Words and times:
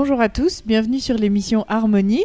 bonjour 0.00 0.22
à 0.22 0.30
tous, 0.30 0.62
bienvenue 0.64 0.98
sur 0.98 1.14
l'émission 1.18 1.66
Harmonie 1.68 2.24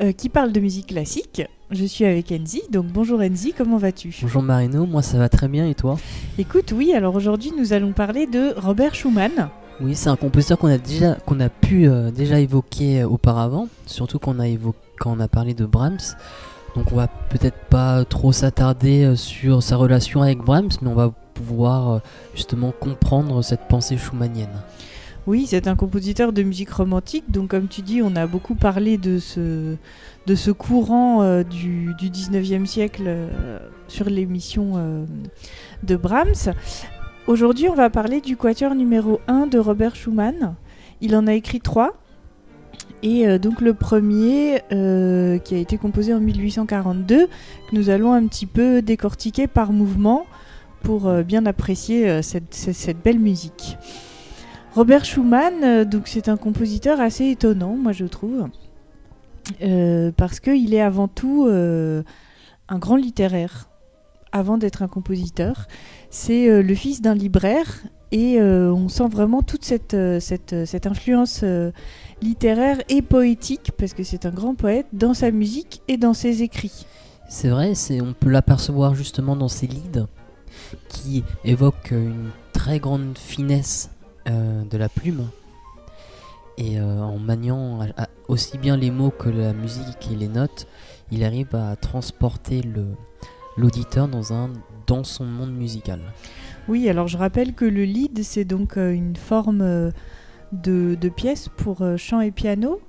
euh, 0.00 0.12
qui 0.12 0.30
parle 0.30 0.52
de 0.52 0.60
musique 0.60 0.86
classique. 0.86 1.42
Je 1.70 1.84
suis 1.84 2.06
avec 2.06 2.32
Enzi, 2.32 2.62
donc 2.70 2.86
bonjour 2.86 3.20
Enzi, 3.20 3.52
comment 3.52 3.76
vas-tu? 3.76 4.16
Bonjour 4.22 4.42
Marino, 4.42 4.86
moi 4.86 5.02
ça 5.02 5.18
va 5.18 5.28
très 5.28 5.48
bien 5.48 5.68
et 5.68 5.74
toi? 5.74 5.98
Écoute, 6.38 6.72
oui, 6.74 6.94
alors 6.94 7.14
aujourd'hui 7.14 7.52
nous 7.58 7.74
allons 7.74 7.92
parler 7.92 8.26
de 8.26 8.54
Robert 8.56 8.94
Schumann. 8.94 9.50
Oui, 9.82 9.94
c'est 9.94 10.08
un 10.08 10.16
compositeur 10.16 10.56
qu'on 10.56 10.68
a 10.68 10.78
déjà 10.78 11.16
qu'on 11.26 11.40
a 11.40 11.50
pu 11.50 11.86
euh, 11.86 12.10
déjà 12.10 12.40
évoquer 12.40 13.04
auparavant, 13.04 13.68
surtout 13.84 14.18
qu'on 14.18 14.38
a 14.38 14.48
évoqué 14.48 14.78
quand 14.98 15.14
on 15.14 15.20
a 15.20 15.28
parlé 15.28 15.52
de 15.52 15.66
Brahms. 15.66 16.16
Donc 16.74 16.90
on 16.90 16.96
va 16.96 17.06
peut-être 17.06 17.66
pas 17.68 18.02
trop 18.06 18.32
s'attarder 18.32 19.04
euh, 19.04 19.14
sur 19.14 19.62
sa 19.62 19.76
relation 19.76 20.22
avec 20.22 20.38
Brahms, 20.38 20.70
mais 20.80 20.88
on 20.88 20.94
va 20.94 21.12
pouvoir 21.34 22.00
justement 22.34 22.72
comprendre 22.72 23.42
cette 23.42 23.68
pensée 23.68 23.98
schumannienne. 23.98 24.62
Oui, 25.28 25.46
c'est 25.46 25.68
un 25.68 25.76
compositeur 25.76 26.32
de 26.32 26.42
musique 26.42 26.70
romantique. 26.70 27.30
Donc, 27.30 27.50
comme 27.50 27.68
tu 27.68 27.82
dis, 27.82 28.02
on 28.02 28.16
a 28.16 28.26
beaucoup 28.26 28.56
parlé 28.56 28.98
de 28.98 29.20
ce, 29.20 30.50
courant 30.50 31.22
euh, 31.22 31.44
du, 31.44 31.94
du 31.96 32.10
19e 32.10 32.66
siècle 32.66 33.04
euh, 33.06 33.58
sur 33.86 34.10
l'émission 34.10 34.72
euh, 34.76 35.04
de 35.84 35.94
Brahms. 35.94 36.54
Aujourd'hui, 37.28 37.68
on 37.68 37.74
va 37.74 37.88
parler 37.88 38.20
du 38.20 38.36
quatuor 38.36 38.74
numéro 38.74 39.20
1 39.28 39.46
de 39.46 39.60
Robert 39.60 39.94
Schumann. 39.94 40.56
Il 41.00 41.14
en 41.14 41.28
a 41.28 41.34
écrit 41.34 41.60
trois. 41.60 41.92
Et 43.04 43.38
donc 43.40 43.60
le 43.60 43.74
premier, 43.74 44.62
qui 44.70 45.54
a 45.54 45.58
été 45.58 45.76
composé 45.76 46.14
en 46.14 46.20
1842, 46.20 47.26
que 47.26 47.30
nous 47.72 47.90
allons 47.90 48.12
un 48.12 48.24
petit 48.28 48.46
peu 48.46 48.80
décortiquer 48.80 49.48
par 49.48 49.72
mouvement 49.72 50.24
pour 50.82 51.12
bien 51.24 51.44
apprécier 51.46 52.22
cette 52.22 53.02
belle 53.02 53.18
musique. 53.18 53.76
Robert 54.74 55.04
Schumann, 55.04 55.62
euh, 55.62 55.84
donc 55.84 56.08
c'est 56.08 56.28
un 56.30 56.38
compositeur 56.38 56.98
assez 56.98 57.26
étonnant, 57.26 57.76
moi 57.76 57.92
je 57.92 58.06
trouve, 58.06 58.48
euh, 59.60 60.12
parce 60.16 60.40
qu'il 60.40 60.72
est 60.72 60.80
avant 60.80 61.08
tout 61.08 61.46
euh, 61.46 62.02
un 62.70 62.78
grand 62.78 62.96
littéraire, 62.96 63.68
avant 64.32 64.56
d'être 64.56 64.82
un 64.82 64.88
compositeur. 64.88 65.68
C'est 66.08 66.62
le 66.62 66.74
fils 66.74 67.02
d'un 67.02 67.14
libraire 67.14 67.82
et 68.12 68.40
on 68.40 68.88
sent 68.88 69.08
vraiment 69.08 69.42
toute 69.42 69.64
cette, 69.64 69.94
influence 70.86 71.44
littéraire 72.22 72.78
et 72.88 73.02
poétique, 73.02 73.72
parce 73.78 73.92
que 73.94 74.02
c'est 74.02 74.26
un 74.26 74.30
grand 74.30 74.54
poète, 74.54 74.86
dans 74.92 75.14
sa 75.14 75.30
musique 75.30 75.82
et 75.88 75.96
dans 75.98 76.14
ses 76.14 76.42
écrits. 76.42 76.86
C'est 77.28 77.48
vrai, 77.48 77.72
on 78.02 78.12
peut 78.12 78.30
l'apercevoir 78.30 78.94
justement 78.94 79.36
dans 79.36 79.48
ses 79.48 79.66
lieds, 79.66 80.04
qui 80.88 81.24
évoquent 81.44 81.92
une 81.92 82.30
très 82.52 82.78
grande 82.78 83.16
finesse 83.16 83.90
euh, 84.28 84.62
de 84.64 84.78
la 84.78 84.88
plume. 84.88 85.28
Et 86.58 86.78
euh, 86.78 87.00
en 87.00 87.18
maniant 87.18 87.80
aussi 88.28 88.58
bien 88.58 88.76
les 88.76 88.90
mots 88.90 89.10
que 89.10 89.28
la 89.28 89.52
musique 89.52 90.10
et 90.12 90.16
les 90.16 90.28
notes, 90.28 90.66
il 91.10 91.24
arrive 91.24 91.54
à 91.54 91.76
transporter 91.76 92.62
l'auditeur 93.56 94.06
dans, 94.06 94.32
un, 94.32 94.50
dans 94.86 95.02
son 95.02 95.24
monde 95.24 95.52
musical. 95.52 96.00
Oui, 96.68 96.88
alors 96.88 97.08
je 97.08 97.16
rappelle 97.16 97.54
que 97.54 97.64
le 97.64 97.84
lead, 97.84 98.22
c'est 98.22 98.44
donc 98.44 98.76
euh, 98.76 98.92
une 98.92 99.16
forme 99.16 99.92
de, 100.52 100.96
de 101.00 101.08
pièce 101.08 101.48
pour 101.48 101.84
chant 101.96 102.20
et 102.20 102.30
piano 102.30 102.80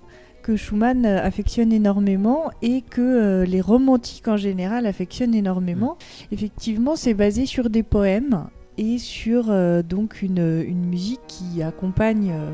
que 0.44 0.58
Schumann 0.58 1.06
affectionne 1.06 1.72
énormément 1.72 2.52
et 2.62 2.82
que 2.82 3.44
les 3.44 3.62
romantiques 3.62 4.28
en 4.28 4.36
général 4.36 4.86
affectionnent 4.86 5.34
énormément. 5.34 5.98
Mm. 6.30 6.34
Effectivement, 6.34 6.96
c'est 6.98 7.14
basé 7.14 7.46
sur 7.46 7.70
des 7.70 7.82
poèmes 7.82 8.50
et 8.78 8.98
sur 8.98 9.50
euh, 9.50 9.82
donc 9.82 10.22
une, 10.22 10.64
musique 10.74 11.22
qui 11.28 11.62
accompagne, 11.62 12.32
euh, 12.32 12.52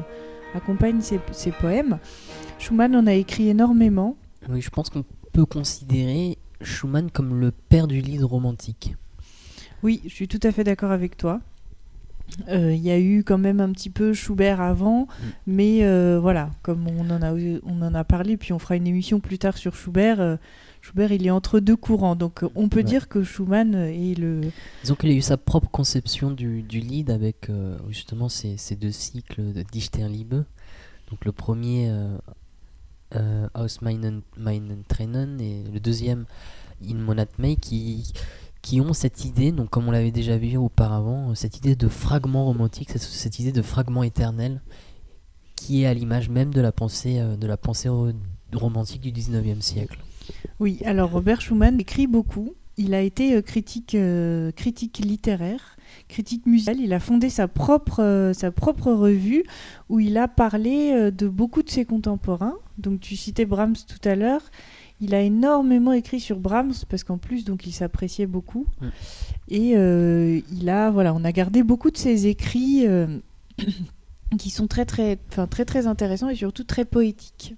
accompagne 0.56 1.02
ses, 1.02 1.52
poèmes. 1.52 2.00
Schumann 2.58 2.96
en 2.96 3.08
a 3.08 3.14
écrit 3.14 3.50
énormément. 3.50 4.18
Oui, 4.50 4.62
je 4.62 4.70
pense 4.70 4.90
qu'on 4.90 5.06
peut 5.32 5.46
considérer 5.46 6.38
Schumann 6.62 7.12
comme 7.12 7.40
le 7.40 7.52
père 7.52 7.88
du 7.88 8.02
livre 8.02 8.28
romantique. 8.28 8.96
Oui, 9.84 10.02
je 10.06 10.10
suis 10.10 10.28
tout 10.28 10.40
à 10.44 10.52
fait 10.52 10.64
d'accord 10.64 10.92
avec 10.92 11.16
toi. 11.16 11.40
Euh, 12.48 12.74
il 12.74 12.82
y 12.82 12.92
a 12.92 13.00
eu 13.00 13.24
quand 13.24 13.40
même 13.40 13.60
un 13.60 13.72
petit 13.72 13.90
peu 13.90 14.14
Schubert 14.14 14.62
avant, 14.62 15.04
mm. 15.04 15.26
mais 15.48 16.20
voilà, 16.20 16.52
comme 16.62 16.88
on 16.88 17.10
en, 17.10 17.22
a, 17.22 17.34
on 17.34 17.82
en 17.82 17.96
a 17.96 18.04
parlé, 18.04 18.38
puis 18.38 18.54
on 18.54 18.60
fera 18.60 18.76
une 18.76 18.88
émission 18.88 19.20
plus 19.20 19.40
tard 19.40 19.58
sur 19.58 19.76
Schubert, 19.76 20.38
Schubert, 20.82 21.12
il 21.12 21.26
est 21.28 21.32
entre 21.32 21.60
deux 21.60 21.76
courants. 21.76 22.16
Donc, 22.16 22.44
euh, 22.44 22.50
on 22.56 22.70
peut 22.70 22.84
dire 22.84 23.08
que 23.10 23.24
Schumann 23.24 23.76
est 23.76 24.18
le. 24.18 24.42
Disons 24.84 24.96
qu'il 24.96 25.10
a 25.10 25.14
eu 25.14 25.22
sa 25.22 25.38
propre 25.38 25.70
conception 25.70 26.32
du, 26.32 26.64
du 26.64 26.80
lead 26.80 27.10
avec 27.10 27.50
euh, 27.50 27.78
justement 27.90 28.30
ces, 28.30 28.58
ces, 28.58 28.76
deux 28.76 28.92
cycles 28.92 29.54
de 29.54 29.64
Dichterliebe. 29.64 30.44
Donc, 31.10 31.26
le 31.26 31.32
premier, 31.32 31.92
euh, 33.16 33.48
Aus 33.54 33.82
meinen, 33.82 34.22
meinen 34.38 34.84
Tränen, 34.88 35.42
et 35.42 35.64
le 35.72 35.80
deuxième, 35.80 36.26
In 36.88 36.96
Monat 36.96 37.26
May, 37.40 37.56
qui, 37.56 38.14
qui 38.62 38.80
ont 38.80 38.94
cette 38.94 39.26
idée, 39.26 39.52
donc 39.52 39.70
comme 39.70 39.88
on 39.88 39.92
l'avait 39.92 40.12
déjà 40.12 40.38
vu 40.38 40.56
auparavant, 40.56 41.34
cette 41.36 41.58
idée 41.58 41.76
de 41.76 41.88
fragment 41.88 42.46
romantique, 42.46 42.92
cette, 42.92 43.02
cette 43.02 43.40
idée 43.40 43.52
de 43.52 43.62
fragment 43.62 44.04
éternel, 44.04 44.62
qui 45.56 45.82
est 45.82 45.88
à 45.88 45.94
l'image 45.94 46.30
même 46.30 46.54
de 46.54 46.62
la 46.62 46.72
pensée, 46.72 47.20
de 47.20 47.48
la 47.48 47.58
pensée 47.58 47.90
romantique 48.54 49.02
du 49.02 49.12
19e 49.12 49.62
siècle. 49.62 50.00
Oui, 50.60 50.80
alors 50.86 51.12
Robert 51.12 51.42
Schumann 51.42 51.80
écrit 51.80 52.08
beaucoup. 52.08 52.54
Il 52.80 52.94
a 52.94 53.02
été 53.02 53.36
euh, 53.36 53.42
critique, 53.42 53.94
euh, 53.94 54.54
critique 54.54 55.00
littéraire, 55.00 55.76
critique 56.08 56.46
musicale. 56.46 56.80
Il 56.80 56.94
a 56.94 57.02
fondé 57.02 57.30
sa 57.30 57.50
propre, 57.50 58.02
euh, 58.02 58.32
sa 58.32 58.52
propre 58.52 58.94
revue 58.94 59.44
où 59.90 60.00
il 60.00 60.18
a 60.18 60.30
parlé 60.30 61.12
de 61.12 61.28
beaucoup 61.28 61.62
de 61.62 61.70
ses 61.70 61.84
contemporains. 61.84 62.56
Donc 62.78 63.02
tu 63.02 63.18
citais 63.18 63.44
Brahms 63.44 63.76
tout 63.86 64.08
à 64.08 64.16
l'heure. 64.16 64.44
Il 65.02 65.14
a 65.14 65.22
énormément 65.22 65.92
écrit 65.92 66.22
sur 66.22 66.40
Brahms 66.40 66.74
parce 66.88 67.04
qu'en 67.04 67.18
plus 67.18 67.44
donc 67.44 67.68
il 67.68 67.74
s'appréciait 67.74 68.28
beaucoup. 68.28 68.66
Et 69.50 69.72
il 69.72 70.70
a 70.70 70.90
voilà, 70.90 71.14
on 71.14 71.26
a 71.26 71.32
gardé 71.34 71.64
beaucoup 71.64 71.92
de 71.92 71.98
ses 71.98 72.28
écrits 72.28 72.86
qui 74.38 74.50
sont 74.50 74.68
très 74.68 74.86
très, 74.86 75.18
très 75.50 75.66
très 75.66 75.86
intéressants 75.86 76.30
et 76.30 76.36
surtout 76.36 76.64
très 76.64 76.86
poétiques. 76.86 77.56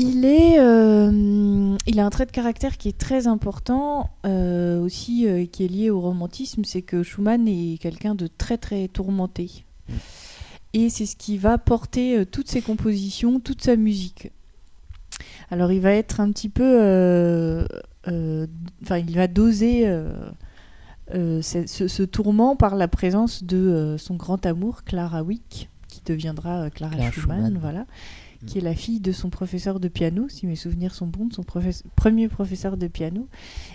Il, 0.00 0.24
est, 0.24 0.60
euh, 0.60 1.76
il 1.88 1.98
a 1.98 2.06
un 2.06 2.10
trait 2.10 2.24
de 2.24 2.30
caractère 2.30 2.76
qui 2.76 2.88
est 2.88 2.96
très 2.96 3.26
important, 3.26 4.10
euh, 4.24 4.80
aussi 4.80 5.26
euh, 5.26 5.44
qui 5.44 5.64
est 5.64 5.68
lié 5.68 5.90
au 5.90 6.00
romantisme, 6.00 6.62
c'est 6.62 6.82
que 6.82 7.02
Schumann 7.02 7.48
est 7.48 7.82
quelqu'un 7.82 8.14
de 8.14 8.28
très 8.28 8.58
très 8.58 8.86
tourmenté. 8.86 9.64
Et 10.72 10.88
c'est 10.88 11.04
ce 11.04 11.16
qui 11.16 11.36
va 11.36 11.58
porter 11.58 12.24
toutes 12.30 12.48
ses 12.48 12.62
compositions, 12.62 13.40
toute 13.40 13.60
sa 13.64 13.74
musique. 13.74 14.30
Alors 15.50 15.72
il 15.72 15.80
va 15.80 15.90
être 15.92 16.20
un 16.20 16.30
petit 16.30 16.48
peu... 16.48 17.66
Enfin, 18.06 18.98
il 18.98 19.16
va 19.16 19.26
doser 19.26 19.92
ce, 21.10 22.02
tourment 22.04 22.54
par 22.54 22.76
la 22.76 22.86
présence 22.86 23.42
de 23.42 23.96
son 23.98 24.14
grand 24.14 24.46
amour, 24.46 24.84
Clara 24.84 25.24
Wick, 25.24 25.68
qui 25.88 26.02
deviendra 26.06 26.70
Clara, 26.70 27.10
Schumann, 27.10 27.58
voilà 27.60 27.84
qui 28.46 28.58
est 28.58 28.62
la 28.62 28.74
fille 28.74 29.00
de 29.00 29.12
son 29.12 29.30
professeur 29.30 29.80
de 29.80 29.88
piano, 29.88 30.28
si 30.28 30.46
mes 30.46 30.56
souvenirs 30.56 30.94
sont 30.94 31.06
bons, 31.06 31.26
de 31.26 31.34
son 31.34 31.44
premier 31.96 32.28
professeur 32.28 32.76
de 32.76 32.86
piano. 32.86 33.26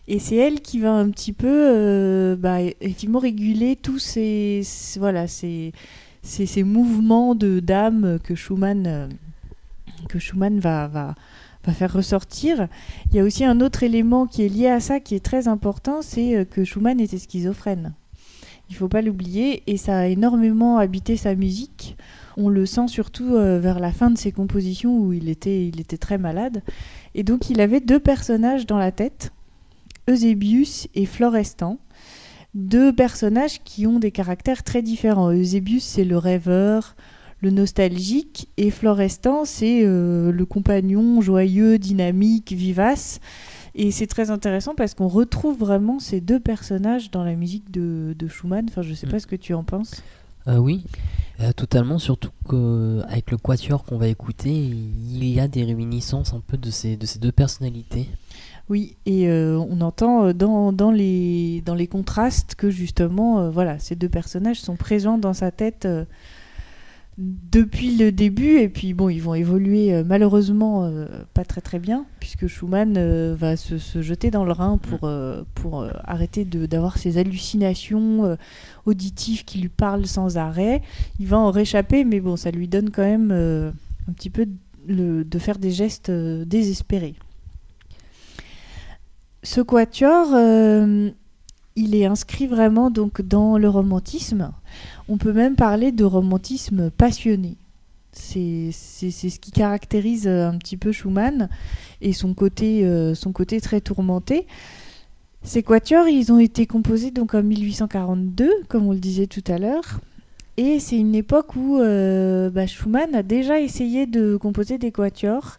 Et 0.07 0.19
c'est 0.19 0.35
elle 0.35 0.61
qui 0.61 0.79
va 0.79 0.93
un 0.93 1.09
petit 1.09 1.33
peu, 1.33 1.47
euh, 1.49 2.35
bah, 2.35 2.61
effectivement, 2.61 3.19
réguler 3.19 3.75
tous 3.75 3.99
ces, 3.99 4.61
voilà, 4.97 5.27
ces, 5.27 5.73
ces, 6.21 6.63
mouvements 6.63 7.35
de 7.35 7.59
d'âme 7.59 8.19
que 8.23 8.35
Schumann, 8.35 8.87
euh, 8.87 9.07
que 10.07 10.19
Schumann 10.19 10.59
va, 10.59 10.87
va, 10.87 11.15
va 11.65 11.73
faire 11.73 11.91
ressortir. 11.91 12.67
Il 13.09 13.17
y 13.17 13.19
a 13.19 13.23
aussi 13.23 13.43
un 13.43 13.59
autre 13.59 13.83
élément 13.83 14.27
qui 14.27 14.43
est 14.43 14.49
lié 14.49 14.67
à 14.67 14.79
ça, 14.79 15.01
qui 15.01 15.15
est 15.15 15.23
très 15.23 15.49
important, 15.49 16.01
c'est 16.01 16.37
euh, 16.37 16.45
que 16.45 16.63
Schumann 16.63 17.01
était 17.01 17.19
schizophrène. 17.19 17.93
Il 18.69 18.75
faut 18.75 18.87
pas 18.87 19.01
l'oublier, 19.01 19.61
et 19.67 19.75
ça 19.75 19.97
a 19.97 20.05
énormément 20.07 20.77
habité 20.77 21.17
sa 21.17 21.35
musique. 21.35 21.97
On 22.37 22.49
le 22.49 22.65
sent 22.65 22.87
surtout 22.87 23.35
euh, 23.35 23.59
vers 23.59 23.79
la 23.79 23.91
fin 23.91 24.09
de 24.09 24.17
ses 24.17 24.31
compositions 24.31 24.97
où 24.97 25.13
il 25.13 25.29
était, 25.29 25.67
il 25.67 25.79
était 25.79 25.97
très 25.97 26.17
malade. 26.17 26.63
Et 27.15 27.23
donc 27.23 27.49
il 27.49 27.61
avait 27.61 27.79
deux 27.79 27.99
personnages 27.99 28.65
dans 28.65 28.77
la 28.77 28.91
tête, 28.91 29.31
Eusébius 30.09 30.87
et 30.95 31.05
Florestan. 31.05 31.77
Deux 32.53 32.93
personnages 32.93 33.63
qui 33.63 33.87
ont 33.87 33.99
des 33.99 34.11
caractères 34.11 34.63
très 34.63 34.81
différents. 34.81 35.31
Eusébius, 35.31 35.83
c'est 35.83 36.05
le 36.05 36.17
rêveur, 36.17 36.95
le 37.41 37.49
nostalgique, 37.49 38.47
et 38.57 38.69
Florestan, 38.69 39.43
c'est 39.43 39.81
euh, 39.83 40.31
le 40.31 40.45
compagnon 40.45 41.19
joyeux, 41.19 41.77
dynamique, 41.79 42.53
vivace. 42.53 43.19
Et 43.75 43.91
c'est 43.91 44.07
très 44.07 44.29
intéressant 44.29 44.75
parce 44.75 44.93
qu'on 44.93 45.07
retrouve 45.07 45.57
vraiment 45.57 45.99
ces 45.99 46.21
deux 46.21 46.39
personnages 46.39 47.09
dans 47.09 47.23
la 47.23 47.35
musique 47.35 47.71
de, 47.71 48.15
Schumann. 48.27 48.65
Enfin, 48.69 48.81
je 48.83 48.91
ne 48.91 48.95
sais 48.95 49.07
pas 49.07 49.17
mm. 49.17 49.21
ce 49.21 49.27
que 49.27 49.35
tu 49.35 49.53
en 49.53 49.63
penses. 49.63 50.03
Euh, 50.47 50.57
oui, 50.57 50.83
euh, 51.39 51.51
totalement, 51.53 51.99
surtout 51.99 52.31
qu'avec 52.49 53.31
le 53.31 53.37
quatuor 53.37 53.83
qu'on 53.85 53.97
va 53.97 54.07
écouter, 54.07 54.51
il 54.51 55.23
y 55.23 55.39
a 55.39 55.47
des 55.47 55.63
réminiscences 55.63 56.33
un 56.33 56.41
peu 56.45 56.57
de 56.57 56.69
ces, 56.69 56.97
de 56.97 57.05
ces 57.05 57.19
deux 57.19 57.31
personnalités. 57.31 58.09
Oui, 58.69 58.95
et 59.05 59.27
euh, 59.27 59.57
on 59.57 59.81
entend 59.81 60.33
dans, 60.33 60.71
dans, 60.71 60.91
les, 60.91 61.61
dans 61.65 61.75
les 61.75 61.87
contrastes 61.87 62.55
que 62.55 62.69
justement, 62.69 63.49
voilà, 63.49 63.79
ces 63.79 63.95
deux 63.95 64.09
personnages 64.09 64.61
sont 64.61 64.75
présents 64.75 65.17
dans 65.17 65.33
sa 65.33 65.51
tête 65.51 65.87
depuis 67.17 67.95
le 67.95 68.11
début. 68.11 68.57
Et 68.59 68.69
puis 68.69 68.93
bon, 68.93 69.09
ils 69.09 69.21
vont 69.21 69.35
évoluer 69.35 69.93
euh, 69.93 70.03
malheureusement 70.05 70.85
euh, 70.85 71.07
pas 71.33 71.45
très 71.45 71.61
très 71.61 71.79
bien, 71.79 72.05
puisque 72.19 72.47
Schumann 72.47 72.95
euh, 72.97 73.35
va 73.37 73.55
se, 73.55 73.77
se, 73.77 74.01
jeter 74.01 74.31
dans 74.31 74.45
le 74.45 74.51
Rhin 74.51 74.77
pour, 74.77 75.09
pour 75.55 75.87
arrêter 76.03 76.45
d'avoir 76.45 76.97
ces 76.97 77.17
hallucinations 77.17 78.37
auditives 78.85 79.45
qui 79.45 79.59
lui 79.59 79.69
parlent 79.69 80.05
sans 80.05 80.37
arrêt. 80.37 80.81
Il 81.19 81.27
va 81.27 81.37
en 81.37 81.51
réchapper, 81.51 82.03
mais 82.03 82.19
bon, 82.19 82.35
ça 82.35 82.51
lui 82.51 82.67
donne 82.67 82.89
quand 82.89 83.03
même 83.03 83.31
un 83.31 84.13
petit 84.13 84.29
peu 84.29 84.47
le, 84.87 85.23
de 85.23 85.39
faire 85.39 85.59
des 85.59 85.71
gestes 85.71 86.11
désespérés. 86.11 87.15
Ce 89.43 89.61
quatuor, 89.61 90.27
il 91.75 91.95
est 91.95 92.05
inscrit 92.05 92.47
vraiment 92.47 92.91
donc 92.91 93.21
dans 93.21 93.57
le 93.57 93.69
romantisme. 93.69 94.51
On 95.09 95.17
peut 95.17 95.33
même 95.33 95.55
parler 95.55 95.91
de 95.91 96.03
romantisme 96.03 96.91
passionné. 96.91 97.55
C'est 98.11 98.71
ce 98.71 99.39
qui 99.39 99.51
caractérise 99.51 100.27
euh, 100.27 100.47
un 100.47 100.57
petit 100.59 100.77
peu 100.77 100.91
Schumann 100.91 101.49
et 102.01 102.13
son 102.13 102.35
côté, 102.35 102.85
euh, 102.85 103.15
son 103.15 103.31
côté 103.31 103.59
très 103.59 103.81
tourmenté. 103.81 104.45
Ces 105.41 105.63
quatuors, 105.63 106.07
ils 106.07 106.31
ont 106.31 106.39
été 106.39 106.67
composés 106.67 107.11
donc 107.11 107.33
en 107.33 107.41
1842, 107.41 108.49
comme 108.69 108.87
on 108.87 108.93
le 108.93 108.99
disait 108.99 109.27
tout 109.27 109.43
à 109.47 109.57
l'heure. 109.57 109.99
Et 110.57 110.79
c'est 110.79 110.97
une 110.97 111.15
époque 111.15 111.55
où 111.55 111.79
euh, 111.79 112.51
bah, 112.51 112.67
Schumann 112.67 113.15
a 113.15 113.23
déjà 113.23 113.59
essayé 113.59 114.05
de 114.05 114.37
composer 114.37 114.77
des 114.77 114.91
quatuors, 114.91 115.57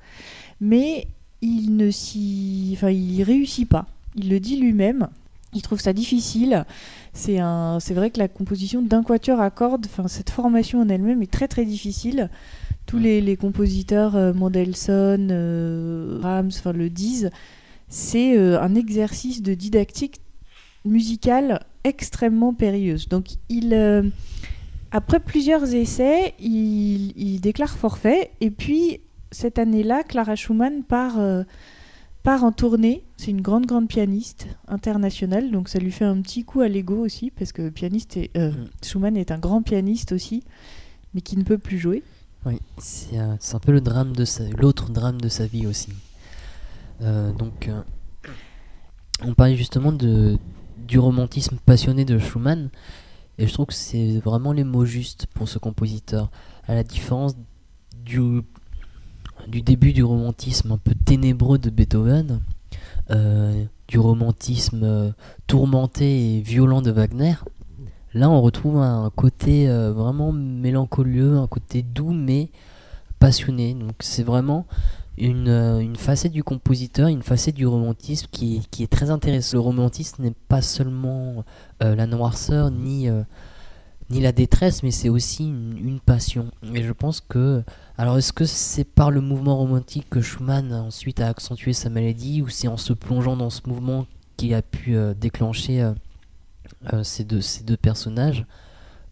mais 0.61 1.09
il 1.43 1.77
ne 1.77 1.91
s'y, 1.91 2.71
enfin, 2.75 2.91
il 2.91 3.23
réussit 3.25 3.69
pas. 3.69 3.87
Il 4.15 4.31
le 4.31 4.39
dit 4.39 4.57
lui-même. 4.57 5.09
Il 5.55 5.63
trouve 5.63 5.81
ça 5.81 5.93
difficile. 5.93 6.65
C'est 7.13 7.39
un, 7.39 7.79
c'est 7.81 7.95
vrai 7.95 8.11
que 8.11 8.19
la 8.19 8.29
composition 8.29 8.83
d'un 8.83 9.03
quatuor 9.03 9.41
à 9.41 9.51
cordes, 9.51 9.87
enfin 9.87 10.09
cette 10.09 10.31
formation 10.31 10.81
en 10.81 10.89
elle-même 10.89 11.23
est 11.23 11.31
très 11.31 11.49
très 11.49 11.65
difficile. 11.65 12.29
Tous 12.87 12.99
les, 12.99 13.37
compositeurs, 13.37 14.15
euh, 14.15 14.35
Mendelssohn, 14.35 15.29
euh, 15.31 16.19
Brahms, 16.19 16.51
enfin 16.59 16.73
le 16.73 16.91
disent. 16.91 17.31
C'est 17.89 18.37
euh, 18.37 18.61
un 18.61 18.75
exercice 18.75 19.43
de 19.43 19.55
didactique 19.55 20.21
musicale 20.85 21.65
extrêmement 21.85 22.53
périlleuse. 22.53 23.09
Donc 23.09 23.27
il, 23.49 24.13
après 24.91 25.21
plusieurs 25.21 25.73
essais, 25.75 26.35
il, 26.41 27.13
il, 27.17 27.41
déclare 27.41 27.77
forfait. 27.77 28.33
Et 28.41 28.51
puis 28.51 29.01
cette 29.31 29.59
année-là, 29.59 30.03
Clara 30.03 30.35
Schumann 30.35 30.83
part 30.83 31.19
part 32.25 32.43
en 32.43 32.51
tournée. 32.51 33.05
C'est 33.17 33.31
une 33.31 33.43
grande, 33.43 33.67
grande 33.67 33.87
pianiste 33.87 34.49
internationale, 34.67 35.53
donc 35.53 35.69
ça 35.69 35.79
lui 35.79 35.93
fait 35.93 36.05
un 36.05 36.21
petit 36.21 36.43
coup 36.43 36.63
à 36.63 36.69
l'ego 36.69 36.97
aussi, 36.97 37.31
parce 37.31 37.53
que 37.53 37.69
pianiste 37.69 38.17
et, 38.17 38.33
euh, 38.37 38.51
mm. 38.51 38.69
Schumann 38.83 39.17
est 39.17 39.31
un 39.31 39.39
grand 39.39 39.63
pianiste 39.63 40.11
aussi, 40.11 40.43
mais 41.15 41.21
qui 41.21 41.37
ne 41.37 41.45
peut 41.45 41.59
plus 41.59 41.79
jouer. 41.79 42.03
Oui, 42.45 42.59
c'est 42.79 43.19
un, 43.19 43.39
un, 43.53 43.59
peu 43.61 43.73
le 43.73 43.81
drame 43.81 44.13
de 44.17 44.25
l'autre 44.59 44.91
drame 44.91 45.21
de 45.21 45.29
sa 45.29 45.47
vie 45.47 45.67
aussi. 45.67 45.93
Euh, 47.03 47.33
donc, 47.33 47.69
euh, 47.69 47.83
on 49.23 49.35
parlait 49.35 49.57
justement 49.57 49.93
de, 49.93 50.39
du 50.79 50.99
romantisme 50.99 51.59
passionné 51.65 52.05
de 52.05 52.19
Schumann, 52.19 52.71
et 53.37 53.47
je 53.47 53.53
trouve 53.53 53.67
que 53.67 53.75
c'est 53.75 54.19
vraiment 54.19 54.53
les 54.53 54.65
mots 54.65 54.85
justes 54.85 55.27
pour 55.27 55.49
ce 55.49 55.59
compositeur, 55.59 56.31
à 56.67 56.75
la 56.75 56.85
différence 56.85 57.35
du 58.05 58.43
du 59.49 59.63
début 59.63 59.93
du 59.93 60.03
romantisme 60.03 60.73
un 60.73 60.79
peu 60.79 60.95
ténébreux 60.95 61.59
de 61.59 61.71
Beethoven, 61.71 62.41
euh, 63.11 63.65
du 63.89 63.99
romantisme 63.99 64.81
euh, 64.83 65.11
tourmenté 65.47 66.37
et 66.37 66.41
violent 66.41 66.83
de 66.83 66.91
Wagner. 66.91 67.35
Là, 68.15 68.31
on 68.31 68.41
retrouve 68.41 68.79
un 68.79 69.11
côté 69.15 69.69
euh, 69.69 69.93
vraiment 69.93 70.33
mélancolieux, 70.33 71.37
un 71.37 71.47
côté 71.47 71.83
doux 71.83 72.13
mais 72.13 72.49
passionné. 73.19 73.75
Donc, 73.75 73.95
c'est 74.01 74.23
vraiment 74.23 74.67
une, 75.19 75.49
une, 75.49 75.97
facette 75.97 76.33
du 76.33 76.43
compositeur, 76.43 77.09
une 77.09 77.23
facette 77.23 77.55
du 77.55 77.67
romantisme 77.67 78.27
qui, 78.31 78.67
qui 78.71 78.83
est 78.83 78.91
très 78.91 79.11
intéressante. 79.11 79.55
Le 79.55 79.61
romantisme 79.61 80.23
n'est 80.23 80.35
pas 80.49 80.63
seulement 80.63 81.45
la 81.81 82.07
noirceur 82.07 82.71
ni 82.71 83.09
ni 84.11 84.21
la 84.21 84.33
détresse, 84.33 84.83
mais 84.83 84.91
c'est 84.91 85.09
aussi 85.09 85.45
une, 85.47 86.01
passion. 86.05 86.51
Et 86.75 86.83
je 86.83 86.93
pense 86.93 87.21
que. 87.21 87.63
Alors, 87.97 88.19
est-ce 88.19 88.33
que 88.33 88.45
c'est 88.45 88.85
par 88.85 89.11
le 89.11 89.21
mouvement 89.21 89.57
romantique 89.57 90.07
que 90.11 90.21
Schumann 90.21 90.73
ensuite 90.73 91.21
a 91.21 91.29
accentué 91.29 91.73
sa 91.73 91.89
maladie, 91.91 92.43
ou 92.43 92.49
c'est 92.49 92.69
en 92.69 92.77
se 92.77 92.93
plongeant 92.93 93.37
dans 93.37 93.51
ce 93.51 93.63
mouvement 93.67 94.07
qu'il 94.37 94.53
a 94.55 94.63
pu 94.63 94.97
euh, 94.97 95.15
déclencher 95.15 95.81
euh, 95.81 95.93
euh, 96.93 97.03
ces, 97.03 97.25
deux, 97.25 97.41
ces 97.41 97.65
deux 97.65 97.77
personnages? 97.77 98.47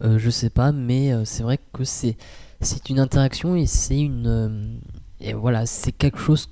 Je 0.04 0.30
sais 0.30 0.50
pas, 0.50 0.72
mais 0.72 1.12
c'est 1.24 1.44
vrai 1.44 1.60
que 1.72 1.84
c'est 1.84 2.16
c'est 2.60 2.90
une 2.90 2.98
interaction 2.98 3.54
et 3.54 3.66
c'est 3.66 4.00
une. 4.00 4.80
et 5.20 5.32
voilà, 5.32 5.64
c'est 5.64 5.92
quelque 5.92 6.18
chose 6.18 6.48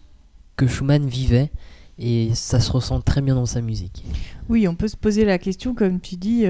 que 0.54 0.69
Schumann 0.69 1.04
vivait 1.08 1.50
et 1.98 2.32
ça 2.34 2.60
se 2.60 2.70
ressent 2.70 3.00
très 3.00 3.22
bien 3.22 3.34
dans 3.34 3.46
sa 3.46 3.60
musique. 3.60 4.04
Oui, 4.48 4.69
on 4.69 4.76
peut 4.76 4.87
se 4.87 4.96
poser 4.96 5.25
la 5.25 5.38
question, 5.38 5.75
comme 5.75 5.98
tu 5.98 6.14
dis 6.14 6.46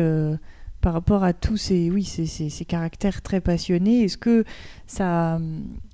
par 0.81 0.93
rapport 0.93 1.25
à 1.25 1.33
tous 1.33 1.57
ces, 1.57 1.91
oui, 1.91 2.05
ces, 2.05 2.27
ces, 2.27 2.65
caractères 2.65 3.23
très 3.23 3.41
passionnés 3.41 4.05
Est-ce 4.05 4.19
que 4.19 4.45
ça, 4.87 5.39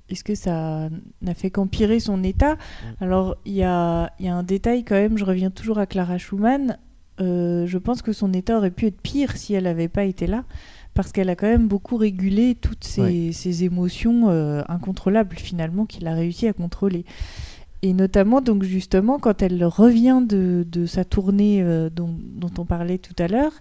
est-ce 0.09 0.23
que 0.23 0.35
ça 0.35 0.89
n'a 1.21 1.33
fait 1.33 1.51
qu'empirer 1.51 1.99
son 1.99 2.23
état? 2.23 2.55
Mm. 2.55 3.03
Alors, 3.03 3.37
il 3.45 3.53
y 3.53 3.63
a, 3.63 4.11
y 4.19 4.27
a, 4.27 4.35
un 4.35 4.43
détail 4.43 4.83
quand 4.83 4.95
même, 4.95 5.17
je 5.17 5.25
reviens 5.25 5.51
toujours 5.51 5.77
à 5.79 5.85
Clara 5.85 6.17
Schumann. 6.17 6.77
Euh, 7.19 7.65
je 7.65 7.77
pense 7.77 8.01
que 8.01 8.13
son 8.13 8.31
état 8.33 8.57
aurait 8.57 8.71
pu 8.71 8.85
être 8.85 9.01
pire 9.01 9.35
si 9.37 9.53
elle 9.53 9.63
n'avait 9.63 9.87
pas 9.87 10.03
été 10.03 10.27
là, 10.27 10.43
parce 10.93 11.11
qu'elle 11.11 11.29
a 11.29 11.35
quand 11.35 11.47
même 11.47 11.67
beaucoup 11.67 11.97
régulé 11.97 12.55
toutes 12.55 12.83
ces, 12.83 13.33
ces 13.33 13.63
émotions 13.63 14.29
euh, 14.29 14.61
incontrôlables 14.69 15.35
finalement 15.35 15.85
qu'il 15.85 16.07
a 16.07 16.13
réussi 16.13 16.47
à 16.47 16.53
contrôler. 16.53 17.05
Et 17.83 17.93
notamment, 17.93 18.41
donc 18.41 18.63
justement, 18.63 19.19
quand 19.19 19.41
elle 19.41 19.63
revient 19.63 20.21
de, 20.27 20.65
de 20.69 20.85
sa 20.85 21.05
tournée 21.05 21.61
euh, 21.61 21.89
dont, 21.89 22.09
dont, 22.35 22.51
on 22.57 22.65
parlait 22.65 22.97
tout 22.97 23.15
à 23.19 23.27
l'heure, 23.27 23.53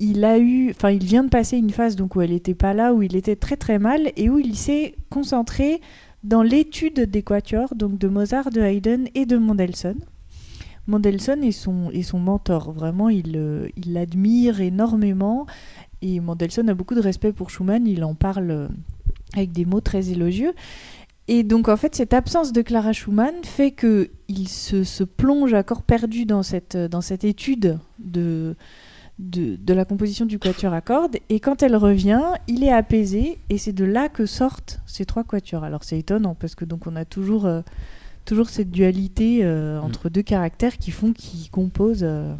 il 0.00 0.24
a 0.24 0.38
eu, 0.38 0.70
enfin, 0.70 0.90
il 0.90 1.04
vient 1.04 1.24
de 1.24 1.28
passer 1.28 1.56
une 1.56 1.70
phase 1.70 1.96
donc 1.96 2.14
où 2.16 2.20
elle 2.20 2.30
n'était 2.30 2.54
pas 2.54 2.74
là, 2.74 2.94
où 2.94 3.02
il 3.02 3.16
était 3.16 3.36
très 3.36 3.56
très 3.56 3.78
mal 3.78 4.12
et 4.16 4.28
où 4.28 4.38
il 4.38 4.56
s'est 4.56 4.94
concentré 5.10 5.80
dans 6.24 6.42
l'étude 6.42 7.00
des 7.00 7.22
quatuors, 7.22 7.74
donc 7.74 7.98
de 7.98 8.08
Mozart, 8.08 8.50
de 8.50 8.60
Haydn 8.60 9.06
et 9.14 9.26
de 9.26 9.36
Mendelssohn. 9.36 9.98
Mendelssohn 10.86 11.42
est 11.44 11.52
son, 11.52 11.90
son 12.02 12.18
mentor, 12.18 12.72
vraiment, 12.72 13.08
il 13.08 13.36
euh, 13.36 13.68
l'admire 13.86 14.60
énormément 14.60 15.46
et 16.00 16.20
Mendelssohn 16.20 16.68
a 16.68 16.74
beaucoup 16.74 16.94
de 16.94 17.00
respect 17.00 17.32
pour 17.32 17.50
Schumann, 17.50 17.86
il 17.86 18.04
en 18.04 18.14
parle 18.14 18.50
euh, 18.50 18.68
avec 19.34 19.52
des 19.52 19.64
mots 19.64 19.80
très 19.80 20.10
élogieux. 20.10 20.54
Et 21.26 21.42
donc 21.42 21.68
en 21.68 21.76
fait, 21.76 21.94
cette 21.94 22.14
absence 22.14 22.52
de 22.52 22.62
Clara 22.62 22.92
Schumann 22.92 23.34
fait 23.44 23.72
que 23.72 24.08
il 24.28 24.48
se, 24.48 24.82
se 24.82 25.04
plonge 25.04 25.52
à 25.52 25.62
corps 25.62 25.82
perdu 25.82 26.24
dans 26.24 26.42
cette, 26.42 26.76
dans 26.76 27.02
cette 27.02 27.24
étude 27.24 27.78
de, 27.98 28.56
de, 29.18 29.74
la 29.74 29.84
composition 29.84 30.26
du 30.26 30.38
quatuor 30.38 30.72
à 30.72 30.80
cordes. 30.80 31.16
Et 31.28 31.40
quand 31.40 31.62
elle 31.62 31.76
revient, 31.76 32.22
il 32.46 32.64
est 32.64 32.72
apaisé. 32.72 33.38
Et 33.50 33.58
c'est 33.58 33.72
de 33.72 33.84
là 33.84 34.08
que 34.08 34.26
sortent 34.26 34.80
ces 34.86 35.04
trois 35.04 35.24
quatuors. 35.24 35.64
Alors 35.64 35.84
c'est 35.84 35.98
étonnant 35.98 36.34
parce 36.34 36.54
que 36.54 36.64
donc 36.64 36.86
on 36.86 36.96
a 36.96 37.04
toujours, 37.04 37.46
euh, 37.46 37.62
toujours 38.24 38.48
cette 38.48 38.70
dualité 38.70 39.40
euh, 39.42 39.80
mm. 39.80 39.84
entre 39.84 40.08
deux 40.08 40.22
caractères 40.22 40.78
qui 40.78 40.90
font 40.90 41.12
qu'ils 41.12 41.50
composent 41.50 42.04
euh, 42.04 42.34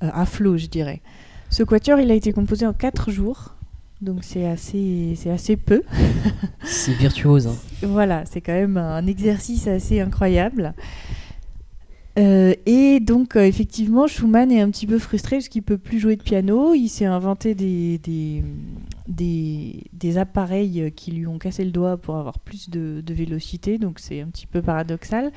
à 0.00 0.26
flot, 0.26 0.56
je 0.56 0.66
dirais. 0.66 1.00
Ce 1.50 1.62
quatuor, 1.62 2.00
il 2.00 2.10
a 2.10 2.14
été 2.14 2.32
composé 2.32 2.66
en 2.66 2.72
quatre 2.72 3.10
jours. 3.10 3.54
Donc 4.00 4.24
c'est 4.24 4.46
assez, 4.46 5.14
c'est 5.16 5.30
assez 5.30 5.56
peu. 5.56 5.82
c'est 6.64 6.94
virtuose. 6.94 7.46
Hein. 7.46 7.56
Voilà, 7.86 8.24
c'est 8.26 8.40
quand 8.40 8.52
même 8.52 8.76
un 8.76 9.06
exercice 9.06 9.68
assez 9.68 10.00
incroyable. 10.00 10.74
Euh, 12.18 12.54
et 12.66 13.00
donc, 13.00 13.36
euh, 13.36 13.44
effectivement, 13.44 14.06
Schumann 14.06 14.52
est 14.52 14.60
un 14.60 14.70
petit 14.70 14.86
peu 14.86 14.98
frustré 14.98 15.36
parce 15.36 15.48
qu'il 15.48 15.62
peut 15.62 15.78
plus 15.78 15.98
jouer 15.98 16.16
de 16.16 16.22
piano. 16.22 16.74
Il 16.74 16.88
s'est 16.88 17.06
inventé 17.06 17.54
des, 17.54 17.98
des, 19.08 20.18
appareils 20.18 20.92
qui 20.94 21.12
lui 21.12 21.26
ont 21.26 21.38
cassé 21.38 21.64
le 21.64 21.70
doigt 21.70 21.96
pour 21.96 22.16
avoir 22.16 22.38
plus 22.38 22.68
de, 22.68 23.02
de 23.04 23.14
vélocité, 23.14 23.78
donc 23.78 23.98
c'est 23.98 24.20
un 24.20 24.26
petit 24.26 24.46
peu 24.46 24.60
paradoxal. 24.60 25.32